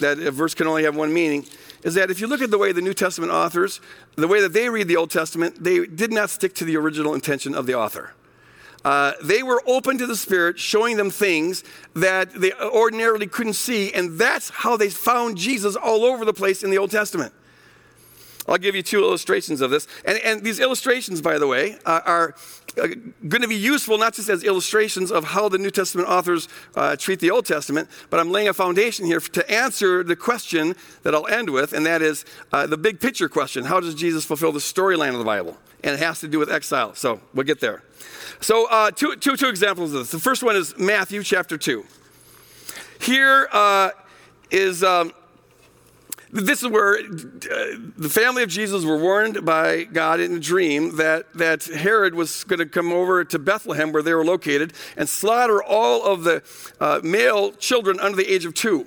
[0.00, 1.46] that a verse can only have one meaning
[1.82, 3.80] is that if you look at the way the New Testament authors,
[4.16, 7.14] the way that they read the Old Testament, they did not stick to the original
[7.14, 8.12] intention of the author.
[8.84, 11.64] Uh, they were open to the Spirit, showing them things
[11.94, 16.62] that they ordinarily couldn't see, and that's how they found Jesus all over the place
[16.62, 17.32] in the Old Testament.
[18.48, 19.86] I'll give you two illustrations of this.
[20.04, 22.34] And, and these illustrations, by the way, uh, are
[22.76, 26.96] going to be useful not just as illustrations of how the New Testament authors uh,
[26.96, 31.14] treat the Old Testament, but I'm laying a foundation here to answer the question that
[31.14, 34.52] I'll end with, and that is uh, the big picture question How does Jesus fulfill
[34.52, 35.56] the storyline of the Bible?
[35.82, 36.94] And it has to do with exile.
[36.94, 37.82] So we'll get there.
[38.40, 40.10] So, uh, two, two, two examples of this.
[40.10, 41.84] The first one is Matthew chapter 2.
[43.00, 43.90] Here uh,
[44.50, 44.84] is.
[44.84, 45.12] Um,
[46.36, 47.02] this is where uh,
[47.96, 52.44] the family of Jesus were warned by God in a dream that, that Herod was
[52.44, 56.42] going to come over to Bethlehem, where they were located, and slaughter all of the
[56.80, 58.86] uh, male children under the age of two.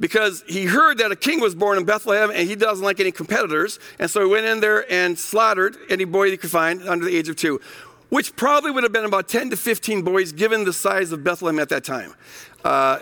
[0.00, 3.10] Because he heard that a king was born in Bethlehem and he doesn't like any
[3.10, 3.78] competitors.
[3.98, 7.16] And so he went in there and slaughtered any boy he could find under the
[7.16, 7.60] age of two.
[8.08, 11.58] which probably would have been about 10 to 15 boys given the size of Bethlehem
[11.58, 12.14] at that time.
[12.64, 13.00] Uh,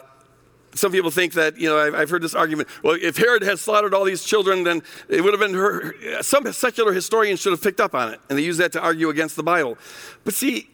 [0.74, 3.58] some people think that, you know, I've, I've, heard this argument well, if Herod had
[3.58, 6.22] slaughtered all these children, then it would have been her.
[6.22, 9.08] Some secular historians should have picked up on it, and they use that to argue
[9.08, 9.78] against the Bible.
[10.24, 10.68] But see,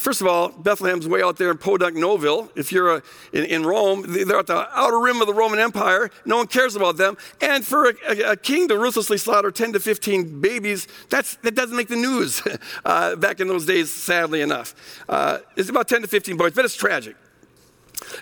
[0.00, 2.48] First of all, Bethlehem's way out there in Podunk Noville.
[2.56, 3.02] If you're a,
[3.34, 6.10] in, in, Rome, they're at the outer rim of the Roman Empire.
[6.24, 7.18] No one cares about them.
[7.42, 11.76] And for a, a, a king to ruthlessly slaughter 10 to 15 babies, that doesn't
[11.76, 12.42] make the news
[12.86, 14.74] uh, back in those days, sadly enough.
[15.06, 17.14] Uh, it's about 10 to 15 boys, but it's tragic.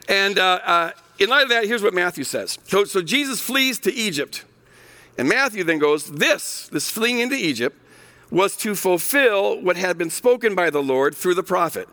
[0.09, 2.59] And uh, uh, in light of that, here's what Matthew says.
[2.65, 4.45] So, so Jesus flees to Egypt.
[5.17, 7.77] And Matthew then goes, This, this fleeing into Egypt,
[8.31, 11.89] was to fulfill what had been spoken by the Lord through the prophet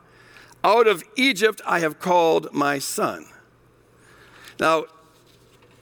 [0.63, 3.25] Out of Egypt I have called my son.
[4.59, 4.85] Now,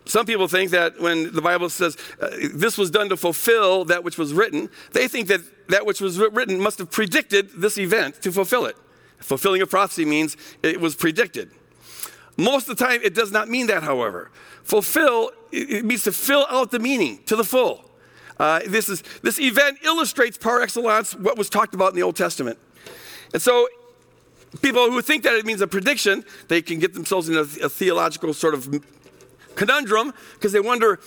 [0.05, 4.03] some people think that when the Bible says uh, this was done to fulfill that
[4.03, 8.21] which was written, they think that that which was written must have predicted this event
[8.21, 8.75] to fulfill it.
[9.19, 11.51] Fulfilling a prophecy means it was predicted.
[12.37, 14.31] Most of the time, it does not mean that, however.
[14.63, 17.89] Fulfill, it means to fill out the meaning to the full.
[18.39, 22.15] Uh, this, is, this event illustrates par excellence what was talked about in the Old
[22.15, 22.57] Testament.
[23.33, 23.67] And so,
[24.61, 27.69] people who think that it means a prediction, they can get themselves in a, a
[27.69, 28.83] theological sort of
[29.55, 30.99] conundrum because they wonder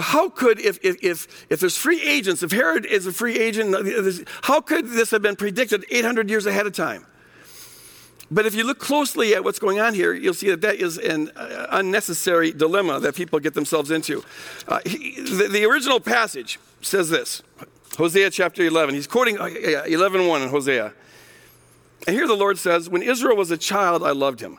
[0.00, 3.74] how could, if, if, if, if there's free agents, if Herod is a free agent,
[4.42, 7.06] how could this have been predicted 800 years ahead of time?
[8.30, 10.98] But if you look closely at what's going on here, you'll see that that is
[10.98, 14.22] an uh, unnecessary dilemma that people get themselves into.
[14.68, 17.42] Uh, he, the, the, original passage says this
[17.98, 18.94] Hosea chapter 11.
[18.94, 20.92] He's quoting uh, 11 1 in Hosea.
[22.06, 24.58] And here the Lord says, When Israel was a child, I loved him.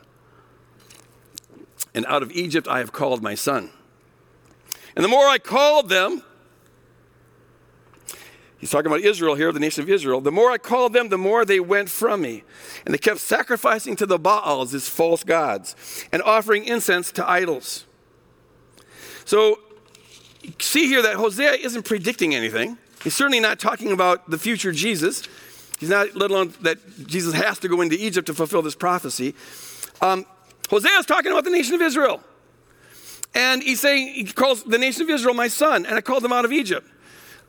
[1.94, 3.70] And out of Egypt I have called my son.
[4.94, 6.22] And the more I called them,
[8.62, 10.20] He's talking about Israel here, the nation of Israel.
[10.20, 12.44] The more I called them, the more they went from me.
[12.84, 15.74] And they kept sacrificing to the Baals, his false gods,
[16.12, 17.86] and offering incense to idols.
[19.24, 19.58] So,
[20.60, 22.78] see here that Hosea isn't predicting anything.
[23.02, 25.24] He's certainly not talking about the future Jesus.
[25.80, 29.34] He's not, let alone that Jesus has to go into Egypt to fulfill this prophecy.
[30.00, 30.24] Um,
[30.70, 32.22] Hosea is talking about the nation of Israel.
[33.34, 36.32] And he's saying, he calls the nation of Israel my son, and I called them
[36.32, 36.86] out of Egypt.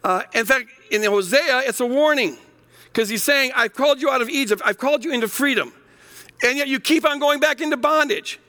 [0.04, 2.38] Uh, in fact, in Hosea, it's a warning
[2.86, 5.74] because he's saying, I've called you out of Egypt, I've called you into freedom,
[6.44, 8.40] and yet you keep on going back into bondage.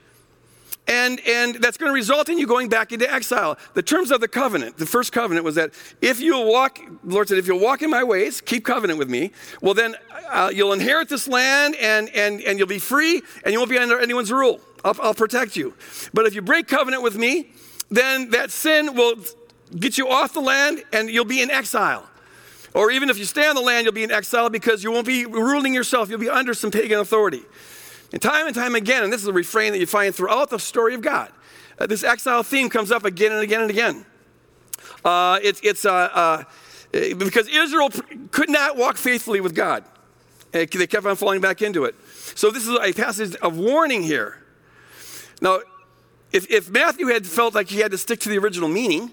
[0.87, 3.57] And, and that's going to result in you going back into exile.
[3.73, 7.27] The terms of the covenant, the first covenant was that if you'll walk, the Lord
[7.27, 9.95] said, if you'll walk in my ways, keep covenant with me, well, then
[10.29, 13.79] uh, you'll inherit this land and, and, and you'll be free and you won't be
[13.79, 14.61] under anyone's rule.
[14.83, 15.73] I'll, I'll protect you.
[16.13, 17.49] But if you break covenant with me,
[17.89, 19.15] then that sin will
[19.77, 22.07] get you off the land and you'll be in exile.
[22.73, 25.07] Or even if you stay on the land, you'll be in exile because you won't
[25.07, 26.09] be ruling yourself.
[26.09, 27.43] You'll be under some pagan authority.
[28.11, 30.59] And time and time again, and this is a refrain that you find throughout the
[30.59, 31.31] story of God,
[31.79, 34.05] uh, this exile theme comes up again and again and again.
[35.03, 36.43] Uh, it's it's uh, uh
[36.91, 37.89] because Israel
[38.31, 39.83] could not walk faithfully with God.
[40.51, 41.95] They kept on falling back into it.
[42.35, 44.41] So this is a passage of warning here.
[45.41, 45.59] Now,
[46.31, 49.11] if, if Matthew had felt like he had to stick to the original meaning,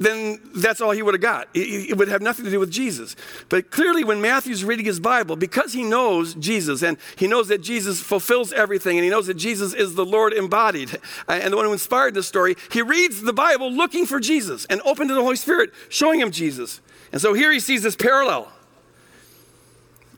[0.00, 1.48] then that's all he would have got.
[1.52, 3.14] It, would have nothing to do with Jesus.
[3.50, 7.60] But clearly, when Matthew's reading his Bible, because he knows Jesus and he knows that
[7.60, 10.94] Jesus fulfills everything and he knows that Jesus is the Lord embodied
[11.28, 14.64] uh, and the one who inspired this story, he reads the Bible looking for Jesus
[14.70, 16.80] and open to the Holy Spirit, showing him Jesus.
[17.12, 18.50] And so here he sees this parallel.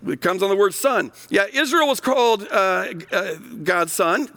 [0.06, 1.10] It comes on the word son.
[1.28, 4.28] Yeah, Israel was called uh, uh, God's son.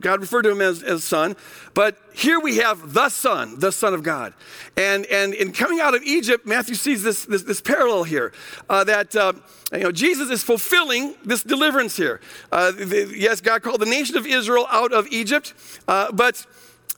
[0.00, 1.36] God referred to him as, as son.
[1.74, 4.32] But here we have the son, the son of God.
[4.76, 8.32] And, and in coming out of Egypt, Matthew sees this, this, this parallel here
[8.68, 9.34] uh, that uh,
[9.72, 12.20] you know, Jesus is fulfilling this deliverance here.
[12.50, 15.54] Uh, the, yes, God called the nation of Israel out of Egypt,
[15.86, 16.46] uh, but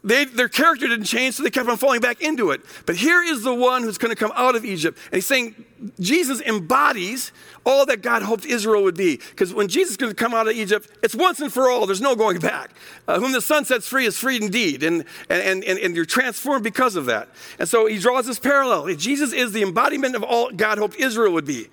[0.05, 2.61] they, their character didn't change, so they kept on falling back into it.
[2.87, 4.99] But here is the one who's going to come out of Egypt.
[5.07, 5.65] And he's saying
[6.01, 7.31] Jesus embodies
[7.65, 9.19] all that God hoped Israel would be.
[9.31, 11.87] Because when Jesus is going to come out of Egypt, it's once and for all.
[11.87, 12.73] There's no going back.
[13.07, 14.83] Uh, whom the Son sets free is free indeed.
[14.83, 17.29] And, and, and, and you're transformed because of that.
[17.61, 18.93] And so he draws this parallel.
[18.97, 21.69] Jesus is the embodiment of all God hoped Israel would be.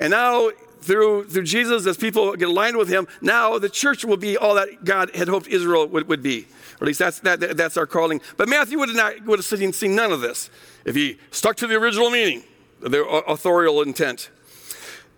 [0.00, 0.50] And now
[0.80, 4.54] through, through Jesus, as people get aligned with him, now the church will be all
[4.54, 6.46] that God had hoped Israel would, would be.
[6.80, 8.20] Or at least that's, that, that's our calling.
[8.36, 10.48] But Matthew would have, not, would have seen, none of this
[10.84, 12.44] if he stuck to the original meaning,
[12.80, 14.30] the uh, authorial intent.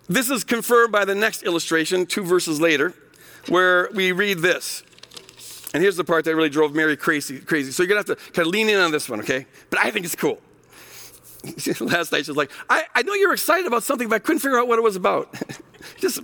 [0.09, 2.93] This is confirmed by the next illustration, two verses later,
[3.47, 4.83] where we read this.
[5.73, 7.39] And here's the part that really drove Mary crazy.
[7.39, 7.71] crazy.
[7.71, 9.45] So you're going to have to kind of lean in on this one, okay?
[9.69, 10.41] But I think it's cool.
[11.79, 14.39] last night she was like, I, I know you're excited about something, but I couldn't
[14.39, 15.33] figure out what it was about.
[15.99, 16.21] Just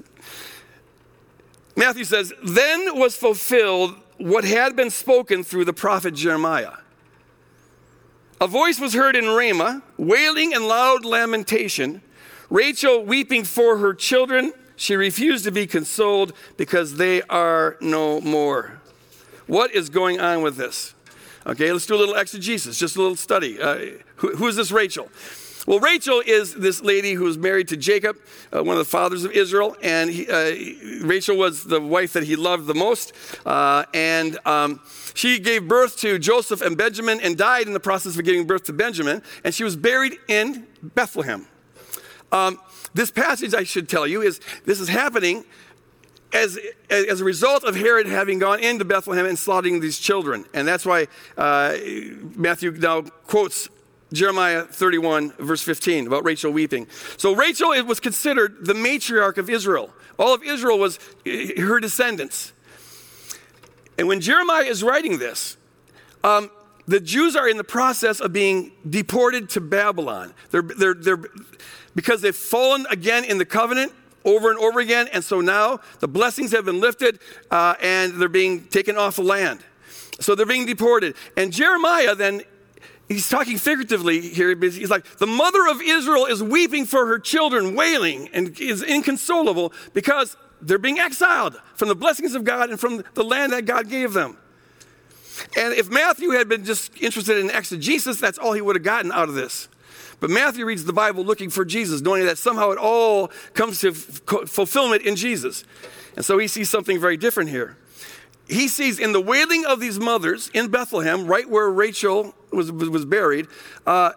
[1.75, 6.73] Matthew says, Then was fulfilled what had been spoken through the prophet Jeremiah.
[8.39, 12.01] A voice was heard in Ramah, wailing and loud lamentation,
[12.49, 14.53] Rachel weeping for her children.
[14.75, 18.79] She refused to be consoled because they are no more.
[19.47, 20.93] What is going on with this?
[21.47, 23.59] Okay, let's do a little exegesis, just a little study.
[23.59, 25.09] Uh, who, who is this Rachel?
[25.67, 28.17] Well, Rachel is this lady who was married to Jacob,
[28.55, 32.23] uh, one of the fathers of Israel, and he, uh, Rachel was the wife that
[32.23, 33.11] he loved the most.
[33.45, 34.79] Uh, and um,
[35.13, 38.63] she gave birth to Joseph and Benjamin and died in the process of giving birth
[38.63, 41.45] to Benjamin, and she was buried in Bethlehem.
[42.31, 42.61] Um,
[42.93, 45.43] this passage, I should tell you, is this is happening
[46.31, 46.57] as,
[46.89, 50.45] as a result of Herod having gone into Bethlehem and slaughtering these children.
[50.53, 51.75] And that's why uh,
[52.37, 53.67] Matthew now quotes
[54.13, 56.87] Jeremiah 31, verse 15, about Rachel weeping.
[57.17, 59.93] So Rachel was considered the matriarch of Israel.
[60.17, 62.53] All of Israel was uh, her descendants.
[63.97, 65.57] And when Jeremiah is writing this,
[66.23, 66.49] um,
[66.87, 70.33] the Jews are in the process of being deported to Babylon.
[70.51, 71.23] They're, they're, they're,
[71.95, 73.91] because they've fallen again in the covenant
[74.23, 75.09] over and over again.
[75.11, 77.19] And so now the blessings have been lifted
[77.51, 79.59] uh, and they're being taken off the land.
[80.19, 81.15] So they're being deported.
[81.35, 82.41] And Jeremiah then,
[83.07, 84.55] he's talking figuratively here.
[84.55, 89.73] He's like, the mother of Israel is weeping for her children, wailing, and is inconsolable
[89.93, 93.89] because they're being exiled from the blessings of God and from the land that God
[93.89, 94.37] gave them.
[95.55, 99.11] And if Matthew had been just interested in exegesis, that's all he would have gotten
[99.11, 99.69] out of this.
[100.19, 103.89] But Matthew reads the Bible looking for Jesus, knowing that somehow it all comes to
[103.89, 105.63] f- fulfillment in Jesus.
[106.15, 107.77] And so he sees something very different here.
[108.47, 113.05] He sees in the wailing of these mothers in Bethlehem, right where Rachel was, was
[113.05, 113.47] buried,
[113.85, 114.11] uh,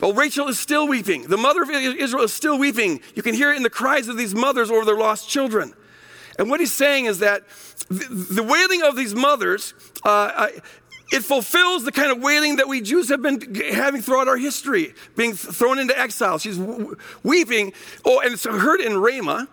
[0.00, 1.22] well, Rachel is still weeping.
[1.22, 3.00] The mother of Israel is still weeping.
[3.14, 5.72] You can hear it in the cries of these mothers over their lost children.
[6.38, 7.42] And what he's saying is that
[7.88, 9.72] the, the wailing of these mothers
[10.04, 10.48] uh,
[11.12, 14.94] it fulfills the kind of wailing that we Jews have been having throughout our history,
[15.16, 16.38] being thrown into exile.
[16.38, 16.58] She's
[17.22, 17.72] weeping.
[18.04, 19.48] Oh, and it's heard in Ramah,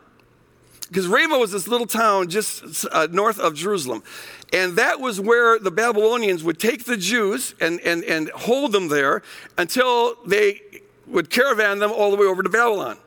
[0.92, 4.04] because Ramah was this little town just uh, north of Jerusalem.
[4.52, 8.90] And that was where the Babylonians would take the Jews and, and, and hold them
[8.90, 9.22] there
[9.58, 10.60] until they
[11.08, 12.98] would caravan them all the way over to Babylon.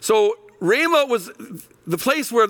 [0.00, 1.30] So Ramah was
[1.86, 2.48] the place where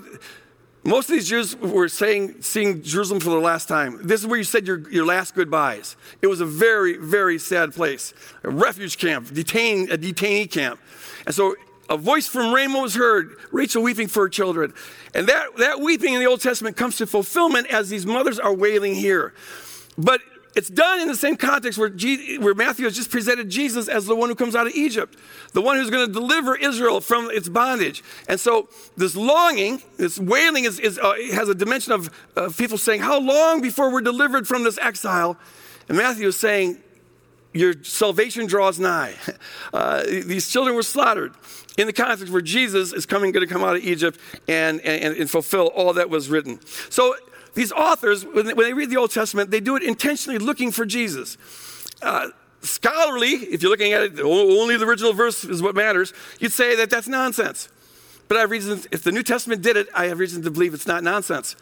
[0.84, 3.98] most of these Jews were saying, seeing Jerusalem for the last time.
[4.06, 5.96] This is where you said your, your last goodbyes.
[6.22, 8.14] It was a very, very sad place.
[8.44, 10.78] A refuge camp, detain, a detainee camp.
[11.26, 11.56] And so
[11.88, 14.72] a voice from Ramah was heard, Rachel weeping for her children.
[15.14, 18.54] And that, that weeping in the Old Testament comes to fulfillment as these mothers are
[18.54, 19.34] wailing here.
[19.98, 20.20] But
[20.56, 24.06] it's done in the same context where, Je- where Matthew has just presented Jesus as
[24.06, 25.18] the one who comes out of Egypt,
[25.52, 28.02] the one who's going to deliver Israel from its bondage.
[28.28, 32.78] And so this longing, this wailing, is, is uh, has a dimension of uh, people
[32.78, 35.36] saying, How long before we're delivered from this exile?
[35.88, 36.78] And Matthew is saying,
[37.52, 39.14] Your salvation draws nigh.
[39.72, 41.34] Uh, these children were slaughtered
[41.76, 45.16] in the context where Jesus is coming, going to come out of Egypt and, and,
[45.16, 46.60] and fulfill all that was written.
[46.90, 47.14] So
[47.54, 50.70] these authors, when they, when they read the Old Testament, they do it intentionally looking
[50.70, 51.36] for Jesus.
[52.02, 52.28] Uh,
[52.60, 56.76] scholarly, if you're looking at it, only the original verse is what matters, you'd say
[56.76, 57.68] that that's nonsense.
[58.28, 60.74] But I have reasons, if the New Testament did it, I have reason to believe
[60.74, 61.56] it's not nonsense.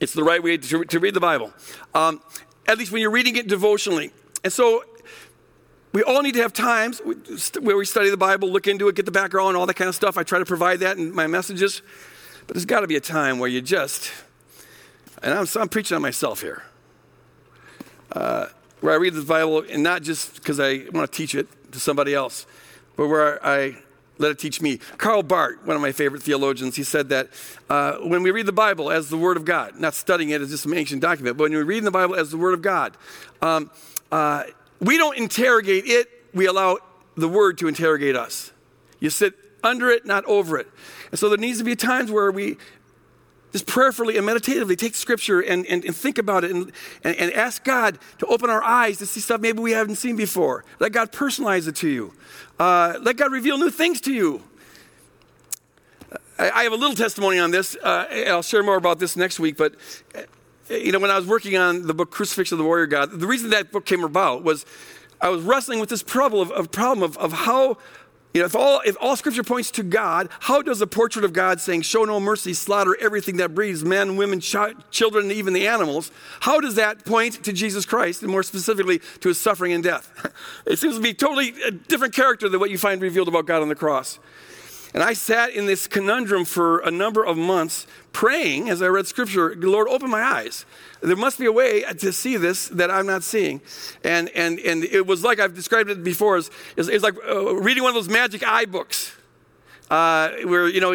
[0.00, 1.52] It's the right way to, to read the Bible,
[1.94, 2.20] um,
[2.66, 4.12] at least when you're reading it devotionally.
[4.42, 4.82] And so
[5.92, 7.00] we all need to have times
[7.60, 9.94] where we study the Bible, look into it, get the background, all that kind of
[9.94, 10.16] stuff.
[10.16, 11.82] I try to provide that in my messages.
[12.46, 14.10] But there's got to be a time where you just,
[15.22, 16.62] and I'm, I'm preaching on myself here,
[18.12, 18.46] uh,
[18.80, 21.80] where I read the Bible, and not just because I want to teach it to
[21.80, 22.46] somebody else,
[22.96, 23.76] but where I
[24.18, 24.76] let it teach me.
[24.98, 27.28] Karl Barth, one of my favorite theologians, he said that
[27.68, 30.50] uh, when we read the Bible as the Word of God, not studying it as
[30.50, 32.96] just some ancient document, but when we read the Bible as the Word of God,
[33.40, 33.70] um,
[34.12, 34.44] uh,
[34.80, 36.78] we don't interrogate it, we allow
[37.16, 38.52] the Word to interrogate us.
[38.98, 40.68] You sit under it, not over it.
[41.10, 42.56] And so there needs to be times where we
[43.52, 46.70] just prayerfully and meditatively take scripture and, and, and think about it and,
[47.02, 50.14] and, and, ask God to open our eyes to see stuff maybe we haven't seen
[50.14, 50.64] before.
[50.78, 52.14] Let God personalize it to you.
[52.60, 54.42] Uh, let God reveal new things to you.
[56.38, 59.40] I, I have a little testimony on this, uh, I'll share more about this next
[59.40, 59.56] week.
[59.56, 59.74] But,
[60.70, 63.26] you know, when I was working on the book Crucifixion of the Warrior God, the
[63.26, 64.64] reason that book came about was
[65.20, 67.76] I was wrestling with this problem of, of problem of, of how
[68.32, 71.32] You know, if all, if all scripture points to God, how does a portrait of
[71.32, 74.56] God saying, show no mercy, slaughter everything that breathes, men, women, ch-
[74.92, 79.00] children, and even the animals, how does that point to Jesus Christ, and more specifically
[79.18, 80.32] to his suffering and death?
[80.66, 83.62] it seems to be totally a different character than what you find revealed about God
[83.62, 84.20] on the cross.
[84.92, 89.06] And I sat in this conundrum for a number of months, praying as I read
[89.06, 90.66] scripture, Lord, open my eyes.
[91.00, 93.60] There must be a way to see this that I'm not seeing.
[94.02, 97.84] And, and, and it was like I've described it before, it's, it's like uh, reading
[97.84, 99.12] one of those magic eye books,
[99.90, 100.94] uh, where, you know,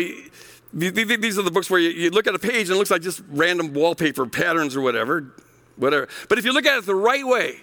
[0.73, 3.01] these are the books where you, you look at a page and it looks like
[3.01, 5.33] just random wallpaper patterns or whatever,
[5.77, 6.09] whatever.
[6.27, 7.61] But if you look at it the right way,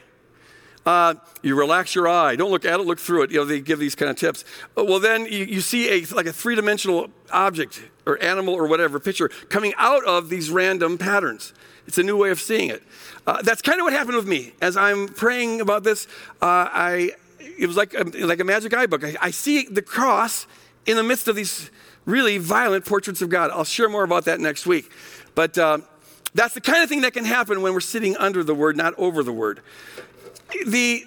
[0.84, 2.36] uh, you relax your eye.
[2.36, 3.30] Don't look at it, look through it.
[3.30, 4.44] You know, they give these kind of tips.
[4.76, 8.66] Uh, well, then you, you see a, like a three dimensional object or animal or
[8.66, 11.52] whatever picture coming out of these random patterns.
[11.86, 12.82] It's a new way of seeing it.
[13.26, 14.52] Uh, that's kind of what happened with me.
[14.60, 16.06] As I'm praying about this,
[16.40, 17.12] uh, I,
[17.58, 19.04] it was like a, like a magic eye book.
[19.04, 20.46] I, I see the cross
[20.86, 21.70] in the midst of these
[22.04, 23.50] really violent portraits of God.
[23.52, 24.90] I'll share more about that next week.
[25.36, 25.78] But uh,
[26.34, 28.94] that's the kind of thing that can happen when we're sitting under the word, not
[28.98, 29.60] over the word
[30.66, 31.04] the,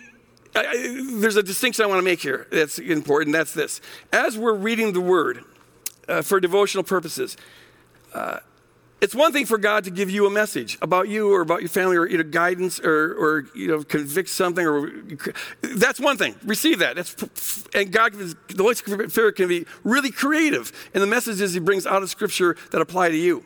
[0.54, 3.34] there's a distinction I want to make here that's important.
[3.34, 3.82] That's this.
[4.12, 5.44] As we're reading the Word
[6.08, 7.38] uh, for devotional purposes,
[8.14, 8.40] uh,
[9.02, 11.70] it's one thing for God to give you a message about you or about your
[11.70, 14.90] family or you guidance or, or you know, convict something or
[15.62, 16.34] that's one thing.
[16.44, 16.96] Receive that.
[16.96, 21.86] That's, and God, the Holy Spirit can be really creative in the messages He brings
[21.86, 23.46] out of Scripture that apply to you.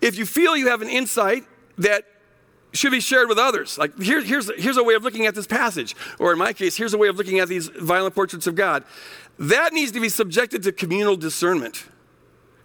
[0.00, 1.44] If you feel you have an insight
[1.78, 2.04] that
[2.72, 3.78] should be shared with others.
[3.78, 5.96] Like, here, here's, here's a way of looking at this passage.
[6.18, 8.84] Or in my case, here's a way of looking at these violent portraits of God.
[9.38, 11.84] That needs to be subjected to communal discernment.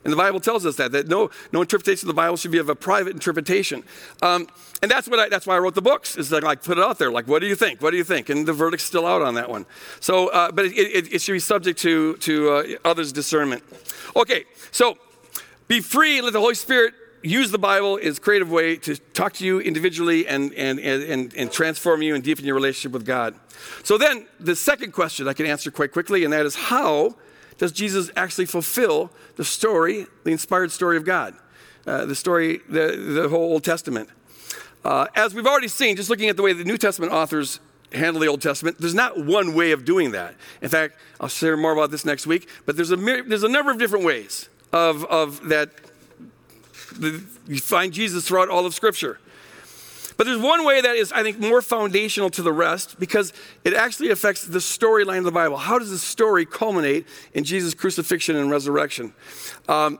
[0.03, 2.57] And the Bible tells us that, that no, no interpretation of the Bible should be
[2.57, 3.83] of a private interpretation.
[4.21, 4.47] Um,
[4.81, 6.99] and that's, what I, that's why I wrote the books, is like put it out
[6.99, 7.81] there, like, what do you think?
[7.81, 8.29] What do you think?
[8.29, 9.65] And the verdict's still out on that one.
[10.01, 13.63] So, uh, but it, it, it, should be subject to, to uh, others' discernment.
[14.15, 14.97] Okay, so
[15.69, 16.93] be free, let the Holy Spirit
[17.23, 21.33] use the Bible as a creative way to talk to you individually and, and, and,
[21.33, 23.33] and transform you and deepen your relationship with God.
[23.83, 27.15] So then, the second question I can answer quite quickly, and that is how
[27.57, 31.33] does Jesus actually fulfill the story, the inspired story of God?
[31.87, 34.09] Uh, the story, the, the whole Old Testament.
[34.83, 37.59] Uh, as we've already seen, just looking at the way the New Testament authors
[37.93, 40.35] handle the Old Testament, there's not one way of doing that.
[40.61, 43.71] In fact, I'll share more about this next week, but there's a, there's a number
[43.71, 45.69] of different ways of, of that
[46.99, 49.19] you find Jesus throughout all of Scripture.
[50.15, 53.33] But there's one way that is, I think, more foundational to the rest because
[53.63, 55.57] it actually affects the storyline of the Bible.
[55.57, 59.13] How does the story culminate in Jesus' crucifixion and resurrection?
[59.67, 59.99] Um,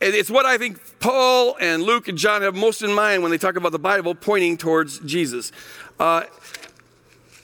[0.00, 3.38] it's what I think Paul and Luke and John have most in mind when they
[3.38, 5.52] talk about the Bible pointing towards Jesus.
[5.98, 6.24] Uh,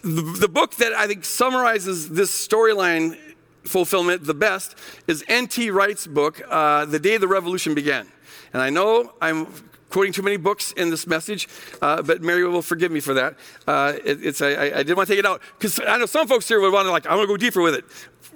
[0.03, 3.17] the, the book that I think summarizes this storyline
[3.65, 4.77] fulfillment the best
[5.07, 5.71] is N.T.
[5.71, 8.12] Wright's book, uh, The Day the Revolution Began.
[8.53, 9.47] And I know I'm
[9.91, 11.49] quoting too many books in this message,
[11.81, 13.37] uh, but Mary will forgive me for that.
[13.67, 16.27] Uh, it, it's, I, I, didn't want to take it out because I know some
[16.27, 17.85] folks here would want to like, I want to go deeper with it.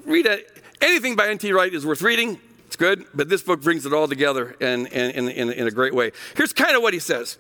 [0.05, 0.63] Read it.
[0.81, 1.51] Anything by N.T.
[1.53, 2.39] Wright is worth reading.
[2.67, 5.95] It's good, but this book brings it all together in, in, in, in a great
[5.95, 6.13] way.
[6.37, 7.39] Here's kind of what he says.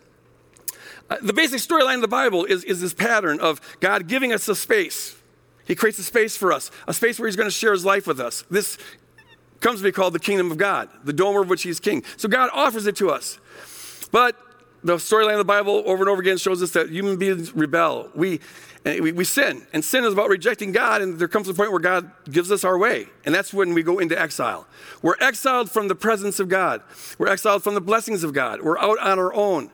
[1.11, 4.49] Uh, the basic storyline of the Bible is, is this pattern of God giving us
[4.49, 5.17] a space.
[5.67, 8.07] He creates a space for us, a space where He's going to share His life
[8.07, 8.45] with us.
[8.51, 8.79] This
[9.67, 12.05] comes to be called the kingdom of God, the dome of which he's king.
[12.17, 13.41] So God offers it to us.
[14.13, 14.37] But
[14.85, 18.09] the storyline of the Bible over and over again shows us that human beings rebel.
[18.15, 18.39] We,
[18.85, 19.67] we, we, sin.
[19.73, 22.63] And sin is about rejecting God, and there comes a point where God gives us
[22.63, 23.09] our way.
[23.25, 24.69] And that's when we go into exile.
[25.03, 26.81] We're exiled from the presence of God,
[27.19, 28.63] we're exiled from the blessings of God.
[28.63, 29.73] We're out on our own.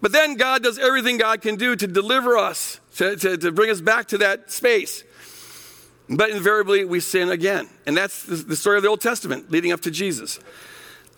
[0.00, 3.70] But then God does everything God can do to deliver us, to, to, to bring
[3.70, 5.04] us back to that space.
[6.12, 7.68] But invariably, we sin again.
[7.86, 10.38] And that's the story of the Old Testament leading up to Jesus.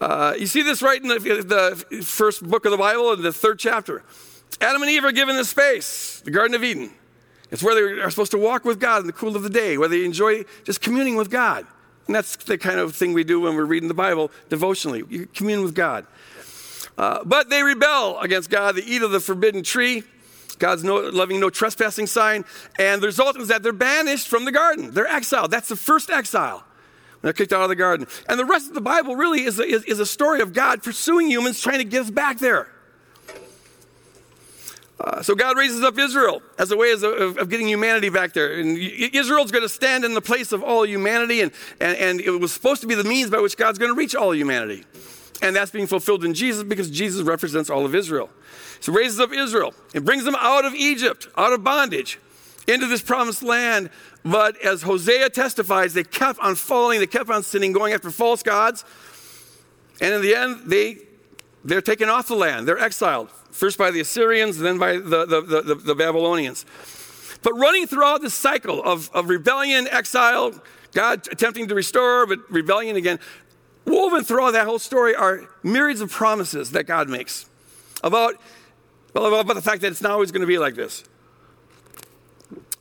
[0.00, 3.32] Uh, you see this right in the, the, first book of the Bible, in the
[3.32, 4.02] third chapter.
[4.60, 6.92] Adam and Eve are given this space, the Garden of Eden.
[7.50, 9.78] It's where they are supposed to walk with God in the cool of the day,
[9.78, 11.66] where they enjoy just communing with God.
[12.06, 15.04] And that's the kind of thing we do when we're reading the Bible devotionally.
[15.08, 16.06] You commune with God.
[16.96, 18.76] Uh, but they rebel against God.
[18.76, 20.04] They eat of the forbidden tree.
[20.58, 22.44] God's no, loving no trespassing sign.
[22.78, 24.92] And the result is that they're banished from the garden.
[24.92, 25.50] They're exiled.
[25.50, 26.64] That's the first exile.
[27.22, 28.06] They're kicked out of the garden.
[28.28, 30.82] And the rest of the Bible really is a, is, is a story of God
[30.82, 32.68] pursuing humans, trying to get us back there.
[35.00, 38.60] Uh, so God raises up Israel as a way of, of, getting humanity back there.
[38.60, 41.50] And Israel's going to stand in the place of all humanity, and,
[41.80, 44.14] and, and it was supposed to be the means by which God's going to reach
[44.14, 44.84] all humanity.
[45.44, 48.30] And that's being fulfilled in Jesus because Jesus represents all of Israel.
[48.80, 52.18] So raises up Israel and brings them out of Egypt, out of bondage.
[52.66, 53.90] into this promised land.
[54.24, 58.42] But as Hosea testifies, they kept on falling, they kept on sinning, going after false
[58.42, 58.84] gods.
[60.00, 60.98] And in the end, they,
[61.62, 62.66] they're taken off the land.
[62.66, 66.64] They're exiled, first by the Assyrians, then by the, the, the, the Babylonians.
[67.42, 70.54] But running throughout this cycle of, of rebellion, exile,
[70.92, 73.18] God attempting to restore, but rebellion again,
[73.84, 77.46] woven throughout that whole story are myriads of promises that God makes
[78.02, 78.40] about,
[79.14, 81.04] well, about the fact that it's not always going to be like this.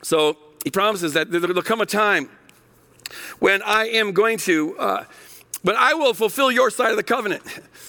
[0.01, 2.29] So he promises that there'll come a time
[3.39, 5.05] when I am going to, uh,
[5.63, 7.43] but I will fulfill your side of the covenant.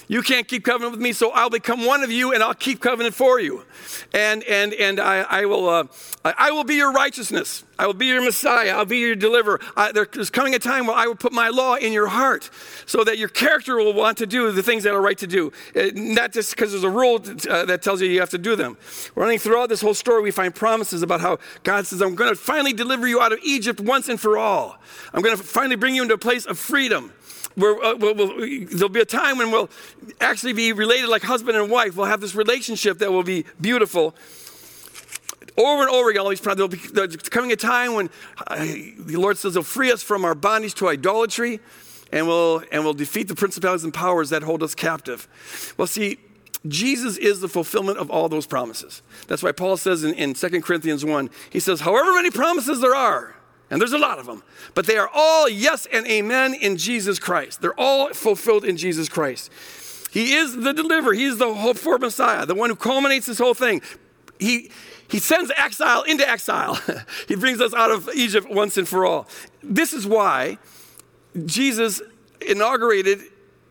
[0.07, 2.79] You can't keep covenant with me, so I'll become one of you and I'll keep
[2.79, 3.65] covenant for you.
[4.13, 5.85] And, and, and I, I will, uh,
[6.23, 7.63] I will be your righteousness.
[7.77, 8.71] I will be your Messiah.
[8.71, 9.59] I'll be your deliverer.
[9.75, 12.49] I, there's coming a time where I will put my law in your heart
[12.85, 15.51] so that your character will want to do the things that are right to do.
[15.75, 17.15] Uh, not just because there's a rule
[17.49, 18.77] uh, that tells you you have to do them.
[19.15, 22.35] Running throughout this whole story, we find promises about how God says, I'm going to
[22.35, 24.79] finally deliver you out of Egypt once and for all.
[25.13, 27.11] I'm going to finally bring you into a place of freedom
[27.55, 28.15] we'll, we'll,
[28.67, 29.69] there'll be a time when we'll
[30.19, 31.95] actually be related like husband and wife.
[31.95, 34.15] We'll have this relationship that will be beautiful.
[35.57, 38.09] Over and over again, all these there'll be there's coming a time when
[38.47, 41.61] uh, the Lord says He'll free us from our bondage to idolatry,
[42.11, 45.73] and we'll and we'll defeat the principalities and powers that hold us captive.
[45.77, 46.17] Well, see,
[46.67, 49.01] Jesus is the fulfillment of all those promises.
[49.27, 52.95] That's why Paul says in, in 2 Corinthians 1, he says, however many promises there
[52.95, 53.34] are,
[53.69, 54.43] and there's a lot of them.
[54.73, 57.61] But they are all yes and amen in Jesus Christ.
[57.61, 59.51] They're all fulfilled in Jesus Christ.
[60.11, 61.13] He is the deliverer.
[61.13, 63.81] He is the hope for Messiah, the one who culminates this whole thing.
[64.39, 64.71] He,
[65.09, 66.79] he sends exile into exile.
[67.27, 69.27] he brings us out of Egypt once and for all.
[69.61, 70.57] This is why
[71.45, 72.01] Jesus
[72.39, 73.19] inaugurated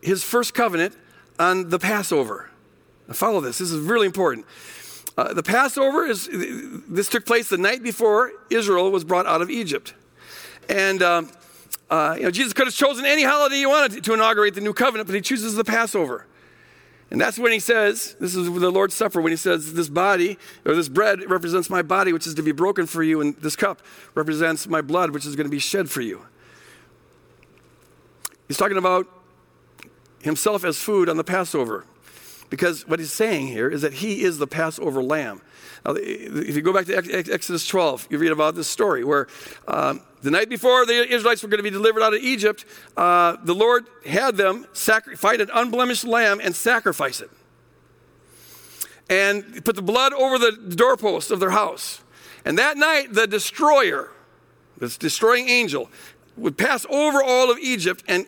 [0.01, 0.95] his first covenant
[1.39, 2.51] on the Passover.
[3.07, 3.57] Now follow this.
[3.57, 4.45] This is really important.
[5.17, 9.49] Uh, the Passover is this took place the night before Israel was brought out of
[9.49, 9.93] Egypt,
[10.67, 11.29] and um,
[11.89, 14.73] uh, you know Jesus could have chosen any holiday he wanted to inaugurate the new
[14.73, 16.25] covenant, but he chooses the Passover.
[17.11, 20.37] And that's when he says, this is the Lord's Supper, when he says, This body,
[20.65, 23.55] or this bread represents my body, which is to be broken for you, and this
[23.55, 23.81] cup
[24.15, 26.25] represents my blood, which is going to be shed for you.
[28.47, 29.07] He's talking about
[30.21, 31.85] himself as food on the Passover.
[32.49, 35.41] Because what he's saying here is that he is the Passover lamb.
[35.85, 39.27] Now, if you go back to Exodus 12, you read about this story where
[39.67, 42.65] um, the night before the Israelites were going to be delivered out of Egypt,
[42.97, 47.29] uh, the Lord had them sacri- fight an unblemished lamb and sacrifice it.
[49.09, 52.01] And put the blood over the doorpost of their house.
[52.43, 54.11] And that night, the destroyer,
[54.77, 55.91] this destroying angel,
[56.37, 58.25] would pass over all of Egypt and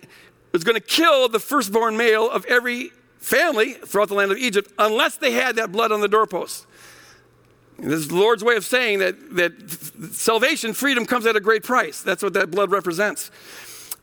[0.52, 4.72] was going to kill the firstborn male of every family throughout the land of Egypt
[4.78, 6.66] unless they had that blood on the doorpost.
[7.80, 11.64] This is the Lord's way of saying that, that salvation, freedom comes at a great
[11.64, 12.02] price.
[12.02, 13.30] That's what that blood represents.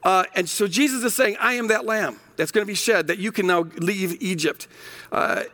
[0.03, 3.09] Uh, and so Jesus is saying, I am that lamb that's going to be shed,
[3.09, 4.69] that you can now leave Egypt.
[5.11, 5.45] Uh,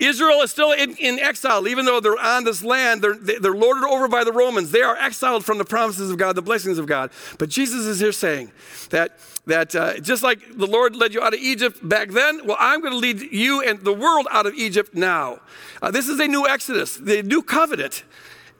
[0.00, 3.84] Israel is still in, in, exile, even though they're on this land, they're, they're lorded
[3.84, 4.72] over by the Romans.
[4.72, 7.12] They are exiled from the promises of God, the blessings of God.
[7.38, 8.50] But Jesus is here saying
[8.90, 12.56] that, that uh, just like the Lord led you out of Egypt back then, well,
[12.60, 15.40] I'm going to lead you and the world out of Egypt now.
[15.80, 16.96] Uh, this is a new exodus.
[16.96, 18.04] The new covenant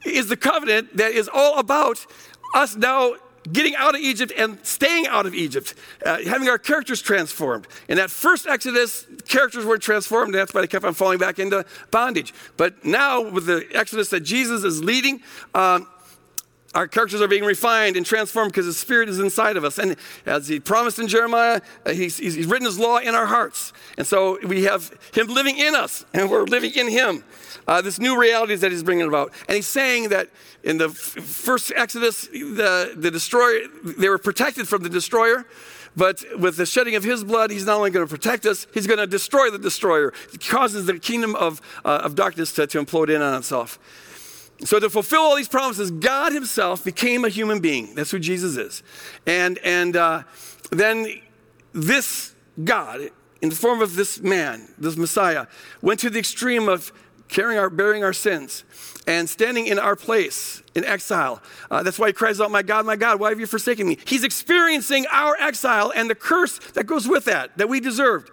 [0.05, 2.05] is the covenant that is all about
[2.53, 3.13] us now
[3.51, 5.73] getting out of Egypt and staying out of Egypt,
[6.05, 7.67] uh, having our characters transformed.
[7.87, 11.39] In that first Exodus, characters were transformed, and that's why they kept on falling back
[11.39, 12.33] into bondage.
[12.55, 15.21] But now, with the Exodus that Jesus is leading,
[15.53, 15.87] um,
[16.73, 19.77] our characters are being refined and transformed because the Spirit is inside of us.
[19.77, 19.95] And
[20.25, 23.73] as He promised in Jeremiah, uh, he's, he's written His law in our hearts.
[23.97, 27.23] And so we have Him living in us, and we're living in Him.
[27.67, 29.31] Uh, this new realities that He's bringing about.
[29.47, 30.29] And He's saying that
[30.63, 35.45] in the first Exodus, the, the destroyer, they were protected from the destroyer.
[35.95, 38.87] But with the shedding of his blood, he's not only going to protect us, he's
[38.87, 40.11] going to destroy the destroyer.
[40.33, 43.77] It causes the kingdom of, uh, of darkness to, to implode in on itself.
[44.65, 47.95] So, to fulfill all these promises, God Himself became a human being.
[47.95, 48.83] That's who Jesus is.
[49.25, 50.23] And, and uh,
[50.71, 51.21] then
[51.73, 52.33] this
[52.63, 53.09] God,
[53.41, 55.47] in the form of this man, this Messiah,
[55.81, 56.93] went to the extreme of
[57.27, 58.63] carrying our, bearing our sins
[59.07, 61.41] and standing in our place in exile.
[61.69, 63.97] Uh, that's why he cries out, My God, my God, why have you forsaken me?
[64.05, 68.29] He's experiencing our exile and the curse that goes with that, that we deserved.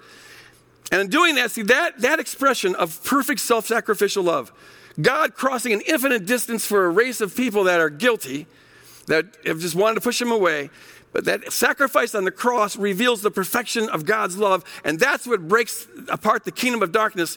[0.93, 4.53] And in doing that, see, that, that expression of perfect self sacrificial love,
[5.01, 8.47] God crossing an infinite distance for a race of people that are guilty,
[9.07, 10.71] that have just wanted to push him away.
[11.13, 15.49] But that sacrifice on the cross reveals the perfection of God's love, and that's what
[15.49, 17.37] breaks apart the kingdom of darkness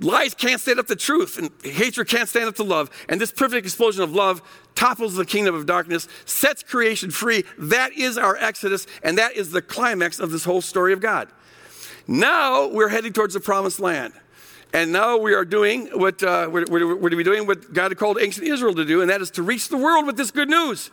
[0.00, 2.90] lies can't stand up to truth, and hatred can't stand up to love.
[3.08, 4.42] And this perfect explosion of love
[4.74, 7.44] topples the kingdom of darkness, sets creation free.
[7.58, 11.28] That is our Exodus, and that is the climax of this whole story of God.
[12.06, 14.12] Now we're heading towards the promised land.
[14.72, 18.46] And now we are doing what, uh, we're, we're, we're doing what God called ancient
[18.46, 20.90] Israel to do, and that is to reach the world with this good news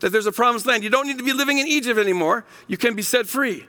[0.00, 0.82] that there's a promised land.
[0.82, 2.44] You don't need to be living in Egypt anymore.
[2.66, 3.66] You can be set free.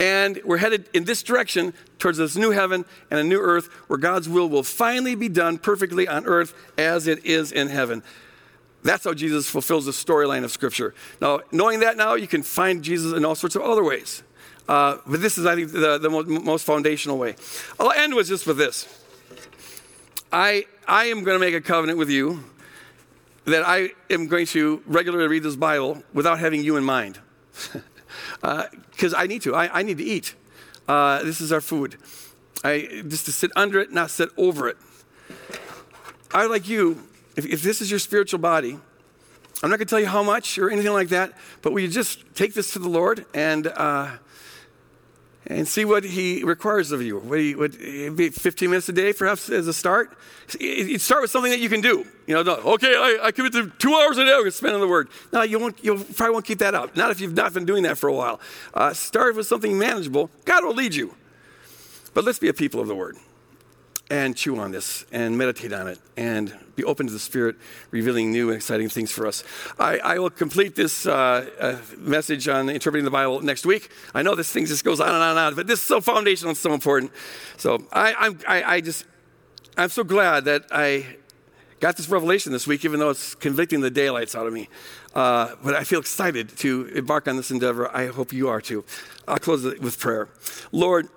[0.00, 3.98] And we're headed in this direction towards this new heaven and a new earth where
[3.98, 8.02] God's will will finally be done perfectly on earth as it is in heaven.
[8.82, 10.94] That's how Jesus fulfills the storyline of Scripture.
[11.20, 14.22] Now, knowing that now, you can find Jesus in all sorts of other ways.
[14.68, 17.36] Uh, but this is, I think, the, the most foundational way.
[17.78, 19.01] I'll end with just with this.
[20.32, 22.42] I, I am going to make a covenant with you
[23.44, 27.18] that I am going to regularly read this Bible without having you in mind.
[28.40, 29.54] Because uh, I need to.
[29.54, 30.34] I, I, need to eat.
[30.88, 31.98] Uh, this is our food.
[32.64, 34.78] I, just to sit under it, not sit over it.
[36.32, 37.02] I, like you,
[37.36, 38.78] if, if this is your spiritual body,
[39.62, 41.88] I'm not going to tell you how much or anything like that, but will you
[41.88, 44.12] just take this to the Lord and uh,
[45.46, 47.18] and see what he requires of you.
[47.18, 50.16] What, he, what 15 minutes a day, perhaps, as a start.
[50.58, 52.06] You start with something that you can do.
[52.26, 54.88] You know, okay, I, I commit to two hours a day to spend on the
[54.88, 55.08] Word.
[55.32, 55.82] No, you won't.
[55.82, 56.96] You probably won't keep that up.
[56.96, 58.40] Not if you've not been doing that for a while.
[58.74, 60.30] Uh, start with something manageable.
[60.44, 61.14] God will lead you.
[62.14, 63.16] But let's be a people of the Word
[64.10, 67.56] and chew on this and meditate on it and be open to the Spirit
[67.90, 69.44] revealing new and exciting things for us.
[69.78, 73.90] I, I will complete this uh, uh, message on interpreting the Bible next week.
[74.14, 76.00] I know this thing just goes on and on and on, but this is so
[76.00, 77.12] foundational and so important.
[77.56, 79.04] So I, I'm, I, I just,
[79.76, 81.06] I'm so glad that I
[81.80, 84.68] got this revelation this week, even though it's convicting the daylights out of me.
[85.14, 87.94] Uh, but I feel excited to embark on this endeavor.
[87.94, 88.84] I hope you are too.
[89.28, 90.28] I'll close it with prayer.
[90.70, 91.08] Lord,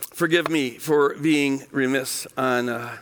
[0.00, 2.68] forgive me for being remiss on.
[2.68, 2.96] Uh,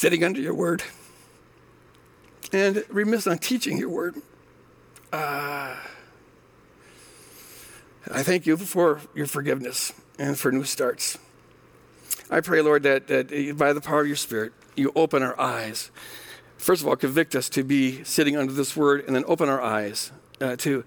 [0.00, 0.82] sitting under your word
[2.54, 4.14] and remiss on teaching your word.
[5.12, 5.76] Uh,
[8.10, 11.18] I thank you for your forgiveness and for new starts.
[12.30, 15.90] I pray, Lord, that, that by the power of your Spirit, you open our eyes.
[16.56, 19.60] First of all, convict us to be sitting under this word, and then open our
[19.60, 20.82] eyes uh, to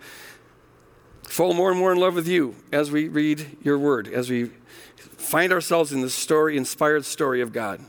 [1.22, 4.49] fall more and more in love with you as we read your word, as we
[4.95, 7.80] find ourselves in the story, inspired story of God.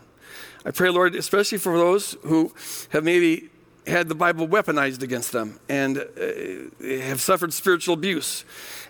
[0.65, 2.53] I pray, Lord, especially for those who
[2.91, 3.51] have maybe
[3.87, 8.45] had the Bible weaponized against them and uh, have suffered spiritual abuse.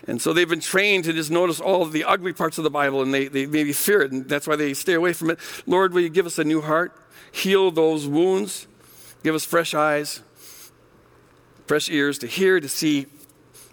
[0.07, 3.03] And so they've been trained to just notice all the ugly parts of the Bible
[3.03, 5.39] and they, they maybe fear it, and that's why they stay away from it.
[5.66, 6.93] Lord, will you give us a new heart?
[7.33, 8.68] Heal those wounds.
[9.25, 10.22] Give us fresh eyes,
[11.66, 13.07] fresh ears to hear, to see,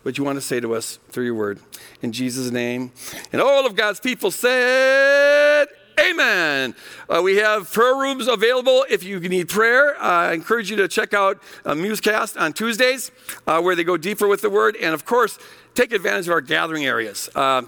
[0.04, 1.60] what you want to say to us through your word.
[2.02, 2.92] In Jesus' name.
[3.32, 5.68] And all of God's people said,
[6.00, 6.76] Amen.
[7.10, 9.96] Uh, we have prayer rooms available if you need prayer.
[10.02, 13.12] Uh, I encourage you to check out uh, Musecast on Tuesdays,
[13.48, 14.76] uh, where they go deeper with the word.
[14.78, 15.38] And of course,
[15.76, 17.64] take advantage of our gathering areas, uh,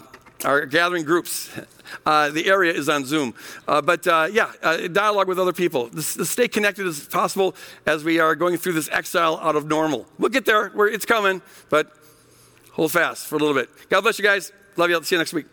[0.46, 1.50] our gathering groups.
[2.06, 3.34] The area is on Zoom.
[3.66, 4.52] But yeah,
[4.92, 5.88] dialogue with other people.
[5.88, 7.56] This, this stay connected as possible
[7.86, 10.06] as we are going through this exile out of normal.
[10.18, 10.72] We'll get there.
[10.74, 11.92] We're, it's coming, but
[12.72, 13.70] hold fast for a little bit.
[13.90, 14.52] God bless you guys.
[14.76, 15.04] Love you.
[15.04, 15.46] See you next week.